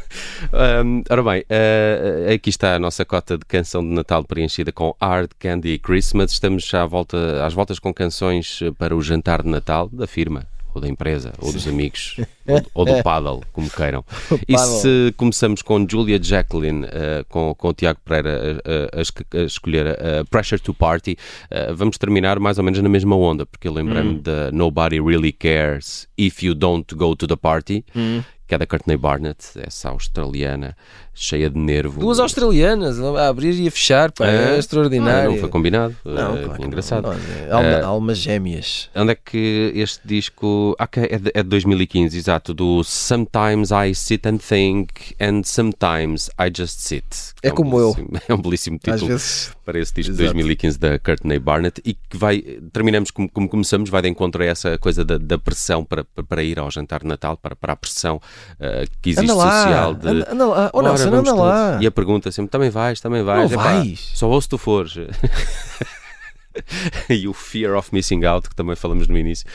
Um, 0.83 1.03
ora 1.09 1.23
bem, 1.23 1.41
uh, 1.41 2.33
aqui 2.33 2.49
está 2.49 2.75
a 2.75 2.79
nossa 2.79 3.03
cota 3.05 3.37
de 3.37 3.45
canção 3.45 3.81
de 3.81 3.89
Natal 3.89 4.23
preenchida 4.23 4.71
com 4.71 4.95
Hard 5.01 5.31
Candy 5.39 5.77
Christmas. 5.79 6.31
Estamos 6.31 6.65
já 6.65 6.83
à 6.83 6.85
volta, 6.85 7.45
às 7.45 7.53
voltas 7.53 7.79
com 7.79 7.93
canções 7.93 8.61
uh, 8.61 8.73
para 8.73 8.95
o 8.95 9.01
jantar 9.01 9.41
de 9.43 9.49
Natal 9.49 9.89
da 9.91 10.07
firma. 10.07 10.45
Ou 10.76 10.82
da 10.82 10.89
empresa, 10.89 11.32
ou 11.39 11.53
dos 11.53 11.65
amigos, 11.69 12.17
ou, 12.45 12.61
ou 12.73 12.86
do 12.86 13.01
paddle, 13.01 13.41
como 13.53 13.69
queiram. 13.69 14.03
E 14.45 14.53
se 14.82 15.13
começamos 15.15 15.61
com 15.61 15.88
Julia 15.89 16.21
Jacqueline, 16.21 16.84
uh, 16.86 17.23
com, 17.30 17.55
com 17.55 17.69
o 17.69 17.73
Tiago 17.73 17.99
Pereira 18.03 18.61
a, 18.93 18.99
a- 18.99 19.43
escolher 19.45 19.88
a 19.88 20.26
Pressure 20.30 20.61
to 20.61 20.73
Party, 20.73 21.17
uh, 21.49 21.73
vamos 21.73 21.97
terminar 21.97 22.39
mais 22.39 22.57
ou 22.57 22.63
menos 22.63 22.80
na 22.82 22.89
mesma 22.89 23.15
onda, 23.15 23.45
porque 23.45 23.67
eu 23.67 23.73
lembrei-me 23.73 24.19
da 24.19 24.51
Nobody 24.51 24.99
Really 25.01 25.32
Cares 25.32 26.07
If 26.17 26.43
You 26.43 26.53
Don't 26.53 26.93
Go 26.93 27.15
to 27.15 27.26
the 27.26 27.38
Party, 27.38 27.86
que 28.47 28.53
é 28.53 28.57
da 28.57 28.65
Courtney 28.67 28.95
Barnett, 28.97 29.43
essa 29.57 29.89
australiana, 29.89 30.75
cheia 31.13 31.49
de 31.49 31.57
nervo. 31.57 31.99
Duas 31.99 32.19
australianas 32.19 32.99
a 32.99 33.27
abrir 33.27 33.53
e 33.59 33.67
a 33.67 33.71
fechar, 33.71 34.11
pá, 34.11 34.27
é, 34.27 34.55
É? 34.55 34.57
extraordinário. 34.59 35.29
Ah, 35.29 35.33
não 35.33 35.39
foi 35.39 35.49
combinado. 35.49 35.95
Não, 36.05 36.37
Eh, 36.37 36.43
claro 36.43 36.65
engraçado. 36.65 37.03
Não, 37.07 37.13
é 37.13 37.51
alma- 37.51 37.69
Eh, 37.69 37.81
almas 37.81 38.17
gêmeas. 38.19 38.89
Onde 38.95 39.11
é 39.13 39.15
que 39.15 39.71
este 39.75 39.99
disco. 40.05 40.75
Ah, 40.77 40.87
é 40.95 41.17
de, 41.17 41.31
é 41.33 41.41
de 41.41 41.49
2015, 41.49 42.17
exato. 42.17 42.53
Do 42.53 42.83
Sometimes 42.83 43.69
I 43.71 43.95
Sit 43.95 44.25
and 44.27 44.37
Think 44.37 45.15
and 45.19 45.41
Sometimes 45.43 46.29
I 46.39 46.51
Just 46.55 46.79
Sit. 46.81 47.05
É 47.41 47.51
um 47.51 47.55
como 47.55 47.79
eu. 47.79 47.93
belíssimo- 47.95 48.21
É 48.29 48.33
um 48.33 48.41
belíssimo 48.41 48.75
Às 48.77 48.93
título 48.93 49.07
vezes. 49.07 49.55
Para 49.66 49.80
esse 49.80 49.93
disco 49.93 50.13
de 50.13 50.22
Exato. 50.22 50.34
2015 50.36 50.80
da 50.80 50.99
Courtney 50.99 51.39
Barnett 51.39 51.82
e 51.84 51.93
que 51.95 52.16
vai. 52.16 52.41
Terminamos 52.72 53.09
como, 53.11 53.28
como 53.30 53.49
começamos, 53.49 53.89
vai 53.89 54.01
de 54.03 54.07
encontro 54.09 54.43
a 54.43 54.45
essa 54.45 54.78
coisa 54.78 55.03
da, 55.03 55.18
da 55.18 55.38
pressão 55.39 55.84
para, 55.84 56.03
para- 56.05 56.43
ir 56.43 56.59
ao 56.59 56.70
jantar 56.70 56.99
de 57.01 57.07
Natal, 57.07 57.36
para, 57.36 57.55
para 57.55 57.74
a 57.74 57.76
pressão 57.76 58.22
eh, 58.59 58.86
que 59.01 59.09
existe 59.09 59.24
Anda 59.32 59.36
lá, 59.36 59.63
social 59.63 59.95
de. 59.95 60.07
anda, 60.07 60.28
anda 60.32 60.45
lá. 60.45 60.70
Oh, 60.72 60.78
"Bora, 60.78 60.88
Nelson, 60.89 61.09
vamos 61.09 61.20
anda 61.30 61.30
todos." 61.32 61.43
lá. 61.45 61.80
E 61.82 61.88
a 61.88 61.91
pergunta 61.91 62.32
sempre: 62.32 62.51
também 62.51 62.70
vais, 62.70 63.01
também 63.01 63.24
vais. 63.24 63.49
Não 63.51 63.59
Epá, 63.59 63.74
vais. 63.74 64.11
Só 64.13 64.30
ouço 64.30 64.47
tu 64.49 64.57
fores. 64.57 64.93
e 67.10 67.28
o 67.28 67.34
Fear 67.34 67.78
of 67.78 67.89
Missing 67.93 68.24
Out, 68.26 68.49
que 68.49 68.56
também 68.56 68.76
falamos 68.76 69.08
no 69.08 69.18
início. 69.18 69.45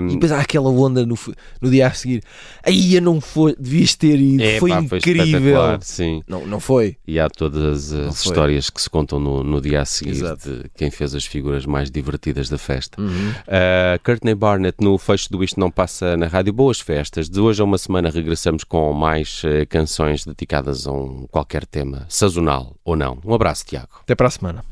Um, 0.00 0.08
E 0.08 0.12
depois 0.14 0.32
há 0.32 0.40
aquela 0.40 0.68
onda 0.70 1.04
no, 1.04 1.16
no 1.60 1.70
dia 1.70 1.86
a 1.86 1.90
seguir. 1.92 2.22
Aí 2.62 2.94
eu 2.94 3.02
não 3.02 3.20
foi, 3.20 3.54
devias 3.58 3.94
ter 3.94 4.18
ido, 4.18 4.42
é, 4.42 4.58
foi 4.58 4.70
pá, 4.70 4.80
incrível. 4.80 5.24
espetacular, 5.24 5.78
sim. 5.82 6.22
não, 6.26 6.46
não 6.46 6.60
foi. 6.60 6.96
E 7.06 7.18
há 7.18 7.28
todas 7.28 7.92
Não 7.92 8.08
as 8.08 8.22
foi. 8.22 8.30
histórias 8.32 8.70
que 8.70 8.80
se 8.80 8.90
contam 8.90 9.18
no, 9.18 9.42
no 9.42 9.60
dia 9.60 9.80
a 9.80 9.84
seguir 9.84 10.10
Exato. 10.10 10.50
de 10.50 10.70
quem 10.76 10.90
fez 10.90 11.14
as 11.14 11.24
figuras 11.24 11.64
mais 11.66 11.90
divertidas 11.90 12.48
da 12.48 12.58
festa. 12.58 13.00
Uhum. 13.00 13.30
Uh, 13.30 14.02
Courtney 14.04 14.34
Barnett 14.34 14.76
no 14.82 14.96
fecho 14.98 15.30
do 15.30 15.42
Isto 15.42 15.58
Não 15.60 15.70
Passa 15.70 16.16
na 16.16 16.26
Rádio. 16.26 16.52
Boas 16.52 16.80
festas. 16.80 17.28
De 17.28 17.40
hoje 17.40 17.60
a 17.60 17.64
uma 17.64 17.78
semana 17.78 18.10
regressamos 18.10 18.64
com 18.64 18.92
mais 18.92 19.42
uh, 19.44 19.66
canções 19.68 20.24
dedicadas 20.24 20.86
a 20.86 20.92
um 20.92 21.26
qualquer 21.30 21.64
tema, 21.66 22.06
sazonal 22.08 22.76
ou 22.84 22.96
não. 22.96 23.18
Um 23.24 23.34
abraço, 23.34 23.64
Tiago. 23.66 23.88
Até 24.02 24.14
para 24.14 24.28
a 24.28 24.30
semana. 24.30 24.64